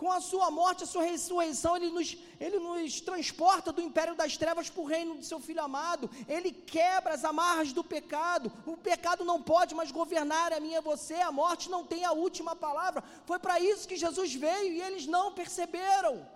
Com 0.00 0.10
a 0.10 0.18
sua 0.18 0.50
morte, 0.50 0.84
a 0.84 0.86
sua 0.86 1.02
ressurreição, 1.02 1.76
ele 1.76 1.90
nos, 1.90 2.16
ele 2.44 2.58
nos 2.58 3.02
transporta 3.02 3.70
do 3.70 3.82
império 3.82 4.14
das 4.14 4.34
trevas 4.34 4.70
para 4.70 4.80
o 4.80 4.86
reino 4.86 5.14
do 5.14 5.22
seu 5.22 5.38
Filho 5.38 5.62
amado. 5.62 6.08
Ele 6.26 6.50
quebra 6.50 7.12
as 7.12 7.22
amarras 7.22 7.70
do 7.74 7.84
pecado. 7.84 8.50
O 8.64 8.78
pecado 8.78 9.26
não 9.26 9.42
pode 9.42 9.74
mais 9.74 9.90
governar 9.90 10.54
a 10.54 10.58
mim 10.58 10.72
e 10.72 10.80
você. 10.80 11.16
A 11.16 11.30
morte 11.30 11.68
não 11.68 11.84
tem 11.84 12.02
a 12.06 12.12
última 12.12 12.56
palavra. 12.56 13.04
Foi 13.26 13.38
para 13.38 13.60
isso 13.60 13.86
que 13.86 13.94
Jesus 13.94 14.32
veio 14.32 14.72
e 14.72 14.80
eles 14.80 15.06
não 15.06 15.34
perceberam. 15.34 16.26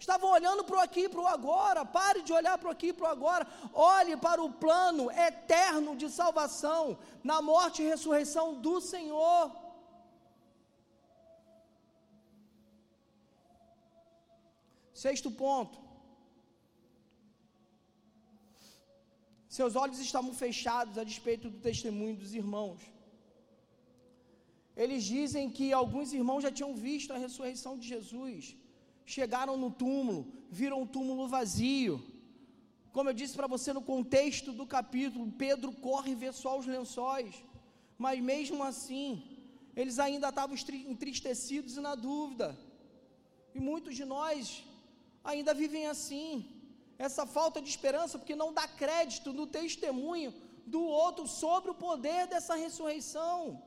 Estavam 0.00 0.32
olhando 0.32 0.64
para 0.64 0.78
o 0.78 0.80
aqui 0.80 1.02
e 1.02 1.08
para 1.08 1.20
o 1.20 1.28
agora. 1.28 1.84
Pare 1.84 2.22
de 2.22 2.32
olhar 2.32 2.58
para 2.58 2.70
o 2.70 2.72
aqui 2.72 2.88
e 2.88 2.92
para 2.92 3.06
o 3.06 3.12
agora. 3.12 3.46
Olhe 3.72 4.16
para 4.16 4.42
o 4.42 4.50
plano 4.50 5.08
eterno 5.12 5.94
de 5.94 6.10
salvação 6.10 6.98
na 7.22 7.40
morte 7.40 7.82
e 7.82 7.86
ressurreição 7.86 8.54
do 8.54 8.80
Senhor. 8.80 9.61
Sexto 15.02 15.30
ponto. 15.44 15.76
Seus 19.56 19.74
olhos 19.82 19.98
estavam 20.08 20.32
fechados 20.42 20.96
a 20.96 21.04
despeito 21.10 21.46
do 21.54 21.58
testemunho 21.68 22.16
dos 22.20 22.32
irmãos. 22.42 22.80
Eles 24.82 25.02
dizem 25.16 25.50
que 25.56 25.66
alguns 25.80 26.12
irmãos 26.20 26.44
já 26.46 26.52
tinham 26.58 26.72
visto 26.86 27.10
a 27.12 27.22
ressurreição 27.24 27.72
de 27.80 27.86
Jesus. 27.94 28.54
Chegaram 29.16 29.56
no 29.64 29.70
túmulo, 29.82 30.20
viram 30.60 30.80
o 30.82 30.90
túmulo 30.96 31.26
vazio. 31.36 31.96
Como 32.94 33.10
eu 33.10 33.18
disse 33.20 33.36
para 33.38 33.52
você 33.54 33.70
no 33.78 33.84
contexto 33.92 34.50
do 34.58 34.66
capítulo, 34.78 35.32
Pedro 35.44 35.70
corre 35.88 36.12
e 36.12 36.20
vê 36.24 36.32
só 36.42 36.52
os 36.60 36.68
lençóis. 36.76 37.34
Mas 38.04 38.26
mesmo 38.32 38.62
assim, 38.70 39.06
eles 39.74 39.98
ainda 40.06 40.28
estavam 40.28 40.56
entristecidos 40.94 41.76
e 41.76 41.86
na 41.88 41.96
dúvida. 42.08 42.48
E 43.56 43.60
muitos 43.70 43.96
de 44.00 44.06
nós 44.16 44.44
ainda 45.24 45.52
vivem 45.54 45.86
assim. 45.86 46.30
Essa 46.98 47.26
falta 47.26 47.60
de 47.60 47.68
esperança, 47.68 48.18
porque 48.18 48.36
não 48.36 48.52
dá 48.52 48.66
crédito 48.68 49.32
no 49.32 49.46
testemunho 49.46 50.32
do 50.66 50.82
outro 50.82 51.26
sobre 51.26 51.70
o 51.70 51.74
poder 51.74 52.26
dessa 52.26 52.54
ressurreição. 52.54 53.62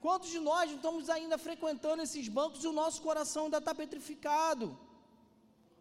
Quantos 0.00 0.30
de 0.30 0.38
nós 0.38 0.70
estamos 0.70 1.08
ainda 1.08 1.36
frequentando 1.38 2.02
esses 2.02 2.28
bancos 2.28 2.62
e 2.62 2.68
o 2.68 2.72
nosso 2.72 3.00
coração 3.02 3.44
ainda 3.44 3.58
está 3.58 3.74
petrificado? 3.74 4.78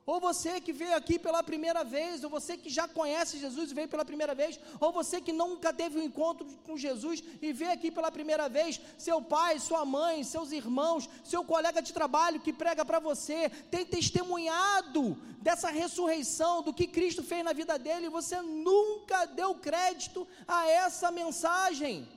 Ou 0.05 0.19
você 0.19 0.61
que 0.61 0.71
veio 0.71 0.95
aqui 0.95 1.17
pela 1.17 1.41
primeira 1.41 1.83
vez, 1.83 2.23
ou 2.23 2.29
você 2.29 2.55
que 2.55 2.69
já 2.69 2.87
conhece 2.87 3.39
Jesus 3.39 3.71
e 3.71 3.73
veio 3.73 3.87
pela 3.87 4.05
primeira 4.05 4.35
vez, 4.35 4.59
ou 4.79 4.91
você 4.91 5.19
que 5.19 5.33
nunca 5.33 5.73
teve 5.73 5.97
um 5.99 6.03
encontro 6.03 6.45
com 6.63 6.77
Jesus 6.77 7.23
e 7.41 7.51
veio 7.51 7.71
aqui 7.71 7.89
pela 7.89 8.11
primeira 8.11 8.47
vez, 8.47 8.79
seu 8.99 9.19
pai, 9.19 9.59
sua 9.59 9.83
mãe, 9.83 10.23
seus 10.23 10.51
irmãos, 10.51 11.09
seu 11.23 11.43
colega 11.43 11.81
de 11.81 11.91
trabalho 11.91 12.39
que 12.39 12.53
prega 12.53 12.85
para 12.85 12.99
você, 12.99 13.49
tem 13.71 13.83
testemunhado 13.83 15.17
dessa 15.41 15.69
ressurreição, 15.69 16.61
do 16.61 16.73
que 16.73 16.85
Cristo 16.85 17.23
fez 17.23 17.43
na 17.43 17.53
vida 17.53 17.79
dele, 17.79 18.05
e 18.05 18.09
você 18.09 18.41
nunca 18.41 19.25
deu 19.25 19.55
crédito 19.55 20.27
a 20.47 20.67
essa 20.67 21.11
mensagem. 21.11 22.07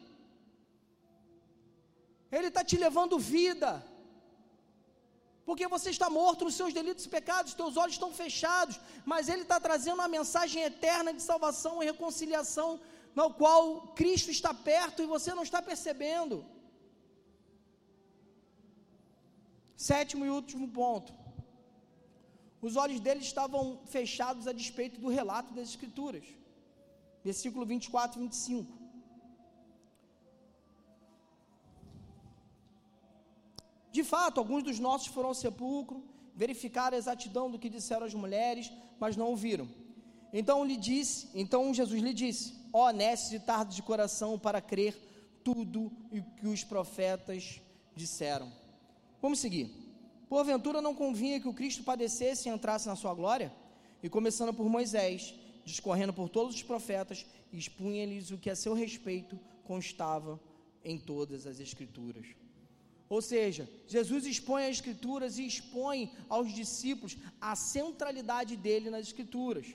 Ele 2.31 2.49
está 2.49 2.63
te 2.63 2.77
levando 2.77 3.19
vida 3.19 3.83
porque 5.49 5.67
você 5.75 5.89
está 5.89 6.09
morto 6.11 6.45
nos 6.47 6.57
seus 6.59 6.75
delitos 6.77 7.05
e 7.07 7.13
pecados, 7.15 7.55
teus 7.61 7.77
olhos 7.83 7.95
estão 7.95 8.11
fechados, 8.13 8.75
mas 9.11 9.31
Ele 9.33 9.45
está 9.45 9.59
trazendo 9.67 9.99
uma 10.01 10.09
mensagem 10.17 10.63
eterna 10.71 11.11
de 11.19 11.23
salvação 11.29 11.75
e 11.83 11.87
reconciliação, 11.87 12.71
no 13.19 13.27
qual 13.41 13.63
Cristo 14.01 14.31
está 14.31 14.53
perto 14.53 15.03
e 15.03 15.07
você 15.15 15.31
não 15.39 15.45
está 15.49 15.63
percebendo. 15.71 16.45
Sétimo 19.89 20.27
e 20.27 20.35
último 20.39 20.69
ponto. 20.81 21.15
Os 22.61 22.77
olhos 22.77 23.01
dele 23.01 23.23
estavam 23.31 23.81
fechados 23.97 24.47
a 24.47 24.53
despeito 24.53 25.01
do 25.01 25.09
relato 25.19 25.55
das 25.55 25.71
Escrituras. 25.71 26.27
Versículo 27.25 27.65
24 27.65 28.21
e 28.21 28.25
25. 28.25 28.78
De 33.99 34.05
fato, 34.05 34.39
alguns 34.39 34.63
dos 34.63 34.79
nossos 34.79 35.09
foram 35.09 35.31
ao 35.31 35.35
sepulcro, 35.35 36.05
verificaram 36.33 36.95
a 36.95 36.99
exatidão 36.99 37.51
do 37.51 37.59
que 37.59 37.69
disseram 37.69 38.07
as 38.07 38.15
mulheres, 38.15 38.71
mas 39.01 39.17
não 39.17 39.27
ouviram. 39.27 39.69
Então 40.33 40.65
lhe 40.65 40.77
disse, 40.77 41.29
então 41.35 41.75
Jesus 41.75 42.01
lhe 42.01 42.15
disse: 42.15 42.55
Ó 42.73 42.87
honestos 42.87 43.33
e 43.33 43.41
tardo 43.41 43.75
de 43.75 43.83
coração 43.83 44.39
para 44.39 44.61
crer 44.61 44.95
tudo 45.43 45.91
o 46.13 46.23
que 46.37 46.47
os 46.47 46.63
profetas 46.63 47.61
disseram. 47.97 48.53
Vamos 49.21 49.41
seguir. 49.41 49.69
Porventura 50.29 50.81
não 50.81 50.95
convinha 50.95 51.41
que 51.41 51.49
o 51.49 51.53
Cristo 51.53 51.83
padecesse 51.83 52.49
e 52.49 52.53
entrasse 52.53 52.87
na 52.87 52.95
sua 52.95 53.13
glória? 53.13 53.53
E 54.01 54.09
começando 54.09 54.55
por 54.55 54.69
Moisés, 54.69 55.35
discorrendo 55.65 56.13
por 56.13 56.29
todos 56.29 56.55
os 56.55 56.63
profetas, 56.63 57.27
expunha-lhes 57.53 58.31
o 58.31 58.39
que 58.39 58.49
a 58.49 58.55
seu 58.55 58.75
respeito 58.75 59.37
constava 59.65 60.41
em 60.85 60.97
todas 60.97 61.49
as 61.49 61.59
Escrituras. 61.59 62.29
Ou 63.09 63.21
seja, 63.23 63.69
Jesus 63.87 64.27
expõe 64.27 64.65
as 64.65 64.77
Escrituras 64.77 65.39
e 65.39 65.47
expõe 65.47 66.13
aos 66.29 66.53
discípulos 66.53 67.17
a 67.41 67.55
centralidade 67.57 68.55
dele 68.57 68.91
nas 68.91 69.07
Escrituras. 69.07 69.67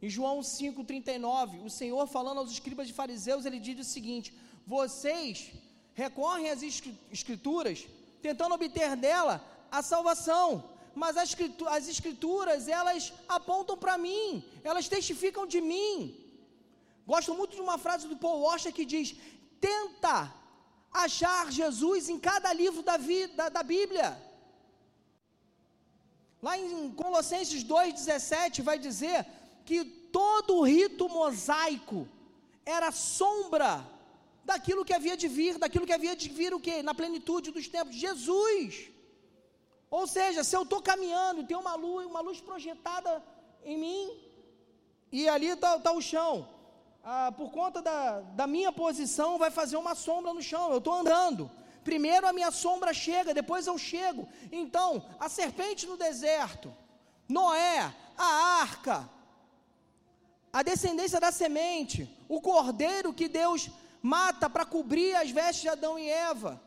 Em 0.00 0.08
João 0.08 0.40
5,39, 0.40 1.64
o 1.64 1.70
Senhor 1.70 2.06
falando 2.06 2.38
aos 2.38 2.50
escribas 2.50 2.88
e 2.88 2.98
fariseus, 3.00 3.44
ele 3.44 3.60
diz 3.66 3.78
o 3.80 3.90
seguinte: 3.96 4.34
Vocês 4.66 5.52
recorrem 5.94 6.50
às 6.50 6.62
Escrituras 6.62 7.86
tentando 8.22 8.54
obter 8.54 8.96
dela 8.96 9.34
a 9.70 9.82
salvação, 9.82 10.48
mas 10.94 11.16
as 11.16 11.28
Escrituras, 11.30 11.74
as 11.76 11.88
escrituras 11.88 12.68
elas 12.68 13.12
apontam 13.28 13.76
para 13.76 13.98
mim, 13.98 14.42
elas 14.64 14.88
testificam 14.88 15.46
de 15.46 15.60
mim. 15.60 15.94
Gosto 17.06 17.34
muito 17.34 17.54
de 17.54 17.60
uma 17.60 17.78
frase 17.78 18.08
do 18.08 18.16
Paul 18.16 18.40
Washer 18.44 18.72
que 18.72 18.86
diz: 18.94 19.14
Tenta 19.60 20.32
achar 21.04 21.52
Jesus 21.52 22.08
em 22.08 22.18
cada 22.18 22.52
livro 22.52 22.82
da, 22.82 22.96
vida, 22.96 23.50
da 23.50 23.62
Bíblia. 23.62 24.16
Lá 26.42 26.56
em 26.58 26.90
Colossenses 26.92 27.62
2,17 27.64 28.62
vai 28.62 28.78
dizer 28.78 29.26
que 29.64 29.84
todo 29.84 30.56
o 30.56 30.62
rito 30.62 31.08
mosaico 31.08 32.08
era 32.64 32.90
sombra 32.92 33.84
daquilo 34.44 34.84
que 34.84 34.94
havia 34.94 35.16
de 35.16 35.28
vir, 35.28 35.58
daquilo 35.58 35.86
que 35.86 35.92
havia 35.92 36.16
de 36.16 36.28
vir 36.28 36.54
o 36.54 36.60
que? 36.60 36.82
Na 36.82 36.94
plenitude 36.94 37.50
dos 37.50 37.68
tempos, 37.68 37.96
Jesus. 37.96 38.88
Ou 39.90 40.06
seja, 40.06 40.42
se 40.44 40.56
eu 40.56 40.62
estou 40.62 40.80
caminhando, 40.80 41.44
tem 41.44 41.56
uma 41.56 41.74
luz, 41.74 42.06
uma 42.06 42.20
luz 42.20 42.40
projetada 42.40 43.22
em 43.64 43.76
mim, 43.76 44.02
e 45.10 45.28
ali 45.28 45.48
está 45.48 45.78
tá 45.78 45.92
o 45.92 46.00
chão 46.00 46.55
ah, 47.08 47.30
por 47.30 47.52
conta 47.52 47.80
da, 47.80 48.20
da 48.20 48.48
minha 48.48 48.72
posição, 48.72 49.38
vai 49.38 49.48
fazer 49.48 49.76
uma 49.76 49.94
sombra 49.94 50.34
no 50.34 50.42
chão. 50.42 50.72
Eu 50.72 50.78
estou 50.78 50.92
andando. 50.92 51.48
Primeiro 51.84 52.26
a 52.26 52.32
minha 52.32 52.50
sombra 52.50 52.92
chega, 52.92 53.32
depois 53.32 53.68
eu 53.68 53.78
chego. 53.78 54.28
Então, 54.50 55.06
a 55.20 55.28
serpente 55.28 55.86
no 55.86 55.96
deserto, 55.96 56.74
Noé, 57.28 57.94
a 58.18 58.26
arca, 58.60 59.08
a 60.52 60.64
descendência 60.64 61.20
da 61.20 61.30
semente, 61.30 62.10
o 62.28 62.40
cordeiro 62.40 63.14
que 63.14 63.28
Deus 63.28 63.70
mata 64.02 64.50
para 64.50 64.64
cobrir 64.64 65.14
as 65.14 65.30
vestes 65.30 65.62
de 65.62 65.68
Adão 65.68 65.96
e 65.96 66.08
Eva, 66.10 66.60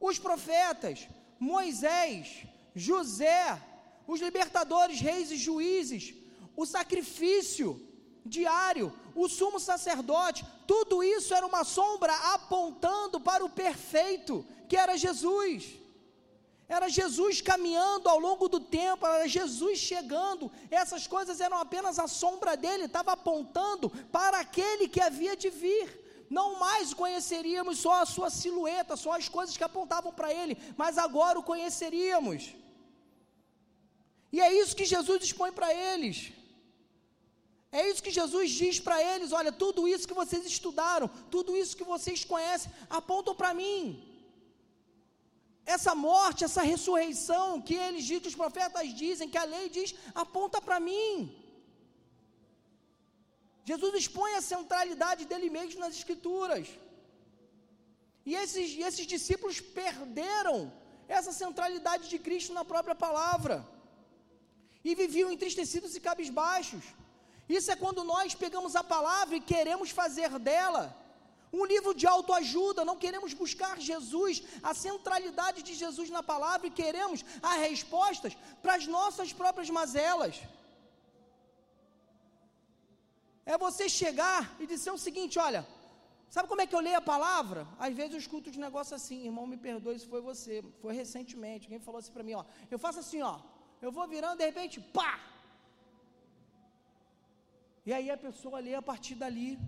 os 0.00 0.18
profetas, 0.18 1.06
Moisés, 1.38 2.46
José, 2.74 3.60
os 4.06 4.22
libertadores, 4.22 5.00
reis 5.00 5.30
e 5.30 5.36
juízes, 5.36 6.14
o 6.56 6.64
sacrifício 6.64 7.91
diário, 8.24 8.92
o 9.14 9.28
sumo 9.28 9.58
sacerdote, 9.58 10.44
tudo 10.66 11.02
isso 11.02 11.34
era 11.34 11.46
uma 11.46 11.64
sombra 11.64 12.14
apontando 12.34 13.20
para 13.20 13.44
o 13.44 13.50
perfeito, 13.50 14.44
que 14.68 14.76
era 14.76 14.96
Jesus. 14.96 15.82
Era 16.68 16.88
Jesus 16.88 17.40
caminhando 17.42 18.08
ao 18.08 18.18
longo 18.18 18.48
do 18.48 18.58
tempo, 18.58 19.06
era 19.06 19.28
Jesus 19.28 19.78
chegando. 19.78 20.50
Essas 20.70 21.06
coisas 21.06 21.40
eram 21.40 21.58
apenas 21.58 21.98
a 21.98 22.08
sombra 22.08 22.56
dele, 22.56 22.84
estava 22.84 23.12
apontando 23.12 23.90
para 24.10 24.38
aquele 24.38 24.88
que 24.88 25.00
havia 25.00 25.36
de 25.36 25.50
vir. 25.50 26.00
Não 26.30 26.58
mais 26.58 26.94
conheceríamos 26.94 27.78
só 27.78 28.00
a 28.00 28.06
sua 28.06 28.30
silhueta, 28.30 28.96
só 28.96 29.12
as 29.12 29.28
coisas 29.28 29.54
que 29.54 29.64
apontavam 29.64 30.12
para 30.14 30.32
ele, 30.32 30.56
mas 30.78 30.96
agora 30.96 31.38
o 31.38 31.42
conheceríamos. 31.42 32.54
E 34.32 34.40
é 34.40 34.50
isso 34.60 34.74
que 34.74 34.86
Jesus 34.86 35.24
expõe 35.24 35.52
para 35.52 35.74
eles. 35.74 36.32
É 37.78 37.88
isso 37.88 38.04
que 38.06 38.16
Jesus 38.20 38.50
diz 38.62 38.78
para 38.86 38.96
eles: 39.10 39.32
olha, 39.40 39.52
tudo 39.64 39.88
isso 39.92 40.08
que 40.10 40.20
vocês 40.22 40.44
estudaram, 40.54 41.08
tudo 41.34 41.56
isso 41.56 41.76
que 41.78 41.90
vocês 41.92 42.22
conhecem, 42.32 42.70
apontam 43.00 43.34
para 43.40 43.52
mim. 43.60 43.82
Essa 45.74 45.94
morte, 45.94 46.44
essa 46.44 46.62
ressurreição 46.72 47.46
que 47.66 47.74
eles 47.86 48.04
dizem, 48.04 48.20
que 48.20 48.32
os 48.32 48.40
profetas 48.42 48.88
dizem, 49.02 49.30
que 49.32 49.42
a 49.42 49.50
lei 49.54 49.66
diz, 49.76 49.94
aponta 50.24 50.60
para 50.60 50.78
mim. 50.88 51.10
Jesus 53.70 53.92
expõe 53.94 54.32
a 54.34 54.46
centralidade 54.52 55.24
dele 55.30 55.48
mesmo 55.58 55.80
nas 55.80 55.94
Escrituras. 56.00 56.68
E 58.28 58.34
esses, 58.42 58.68
esses 58.88 59.06
discípulos 59.14 59.60
perderam 59.60 60.56
essa 61.08 61.32
centralidade 61.42 62.08
de 62.12 62.18
Cristo 62.26 62.52
na 62.58 62.64
própria 62.72 62.96
palavra. 63.06 63.56
E 64.88 64.94
viviam 65.02 65.30
entristecidos 65.30 65.94
e 65.94 66.00
cabisbaixos. 66.08 66.84
Isso 67.58 67.70
é 67.72 67.76
quando 67.82 68.02
nós 68.12 68.34
pegamos 68.42 68.74
a 68.80 68.84
palavra 68.94 69.34
e 69.36 69.46
queremos 69.52 69.90
fazer 70.00 70.30
dela 70.48 70.84
um 71.60 71.64
livro 71.72 71.92
de 72.00 72.06
autoajuda, 72.06 72.88
não 72.90 72.96
queremos 73.04 73.32
buscar 73.42 73.74
Jesus, 73.90 74.42
a 74.62 74.72
centralidade 74.86 75.60
de 75.68 75.74
Jesus 75.82 76.08
na 76.16 76.22
palavra 76.22 76.66
e 76.66 76.76
queremos 76.82 77.22
as 77.42 77.58
respostas 77.68 78.34
para 78.62 78.74
as 78.78 78.86
nossas 78.86 79.32
próprias 79.40 79.68
mazelas. 79.78 80.36
É 83.44 83.58
você 83.66 83.86
chegar 84.00 84.40
e 84.62 84.66
dizer 84.66 84.92
o 84.92 85.02
seguinte: 85.06 85.38
olha, 85.48 85.62
sabe 86.30 86.48
como 86.48 86.62
é 86.62 86.66
que 86.66 86.76
eu 86.78 86.84
leio 86.86 87.00
a 87.00 87.10
palavra? 87.14 87.68
Às 87.86 87.94
vezes 87.98 88.12
eu 88.14 88.22
escuto 88.24 88.50
de 88.54 88.58
negócio 88.66 88.96
assim, 88.96 89.18
irmão, 89.26 89.46
me 89.46 89.58
perdoe 89.58 89.98
se 89.98 90.06
foi 90.06 90.22
você, 90.30 90.64
foi 90.80 90.94
recentemente, 90.94 91.66
alguém 91.66 91.86
falou 91.88 91.98
assim 91.98 92.12
para 92.16 92.26
mim, 92.28 92.34
ó, 92.34 92.44
eu 92.70 92.78
faço 92.78 93.00
assim, 93.00 93.20
ó, 93.20 93.34
eu 93.82 93.92
vou 93.92 94.06
virando, 94.08 94.38
de 94.38 94.46
repente, 94.50 94.80
pá, 94.80 95.12
e 97.84 97.92
aí 97.92 98.08
a 98.10 98.16
pessoa 98.26 98.60
lê 98.66 98.74
a 98.74 98.82
partir 98.90 99.16
dali, 99.22 99.58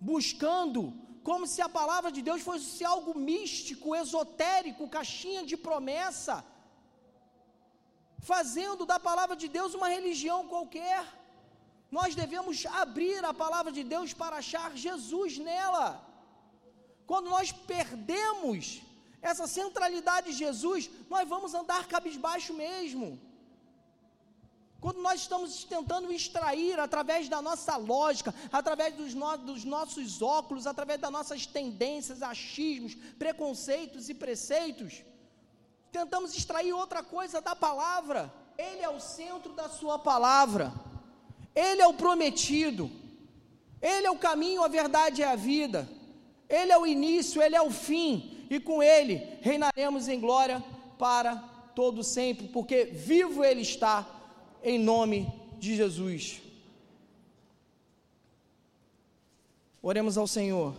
buscando, 0.00 0.82
como 1.28 1.46
se 1.52 1.60
a 1.60 1.68
palavra 1.68 2.10
de 2.16 2.22
Deus 2.28 2.42
fosse 2.48 2.84
algo 2.84 3.12
místico, 3.18 3.94
esotérico, 3.94 4.88
caixinha 4.96 5.44
de 5.50 5.56
promessa, 5.56 6.36
fazendo 8.30 8.86
da 8.92 8.98
palavra 9.08 9.36
de 9.36 9.48
Deus 9.56 9.74
uma 9.74 9.88
religião 9.96 10.48
qualquer. 10.48 11.02
Nós 11.90 12.14
devemos 12.14 12.64
abrir 12.66 13.24
a 13.24 13.34
palavra 13.44 13.70
de 13.78 13.84
Deus 13.94 14.12
para 14.12 14.36
achar 14.36 14.76
Jesus 14.86 15.38
nela. 15.38 15.86
Quando 17.06 17.30
nós 17.36 17.50
perdemos 17.52 18.82
essa 19.20 19.46
centralidade 19.46 20.30
de 20.30 20.38
Jesus, 20.44 20.90
nós 21.08 21.28
vamos 21.28 21.54
andar 21.54 21.86
cabisbaixo 21.86 22.52
mesmo. 22.54 23.06
Quando 24.80 25.02
nós 25.02 25.22
estamos 25.22 25.64
tentando 25.64 26.12
extrair 26.12 26.78
através 26.78 27.28
da 27.28 27.42
nossa 27.42 27.76
lógica, 27.76 28.32
através 28.52 28.94
dos, 28.94 29.12
no, 29.12 29.36
dos, 29.38 29.64
nossos 29.64 30.22
óculos, 30.22 30.68
através 30.68 31.00
das 31.00 31.10
nossas 31.10 31.46
tendências, 31.46 32.22
achismos, 32.22 32.94
preconceitos 33.18 34.08
e 34.08 34.14
preceitos, 34.14 35.02
tentamos 35.90 36.36
extrair 36.36 36.72
outra 36.72 37.02
coisa 37.02 37.40
da 37.40 37.56
palavra. 37.56 38.32
Ele 38.56 38.80
é 38.80 38.88
o 38.88 39.00
centro 39.00 39.52
da 39.52 39.68
sua 39.68 39.98
palavra, 39.98 40.72
ele 41.56 41.82
é 41.82 41.86
o 41.86 41.94
prometido, 41.94 42.88
ele 43.82 44.06
é 44.06 44.10
o 44.10 44.18
caminho, 44.18 44.62
a 44.62 44.68
verdade 44.68 45.22
e 45.22 45.24
a 45.24 45.34
vida, 45.34 45.88
ele 46.48 46.70
é 46.70 46.78
o 46.78 46.86
início, 46.86 47.42
ele 47.42 47.56
é 47.56 47.62
o 47.62 47.70
fim, 47.70 48.46
e 48.48 48.60
com 48.60 48.80
ele 48.80 49.38
reinaremos 49.40 50.06
em 50.06 50.20
glória 50.20 50.64
para 50.98 51.36
todo 51.74 52.04
sempre, 52.04 52.46
porque 52.48 52.84
vivo 52.84 53.44
ele 53.44 53.62
está 53.62 54.17
em 54.62 54.78
nome 54.78 55.26
de 55.58 55.76
Jesus. 55.76 56.40
Oremos 59.82 60.18
ao 60.18 60.26
Senhor. 60.26 60.74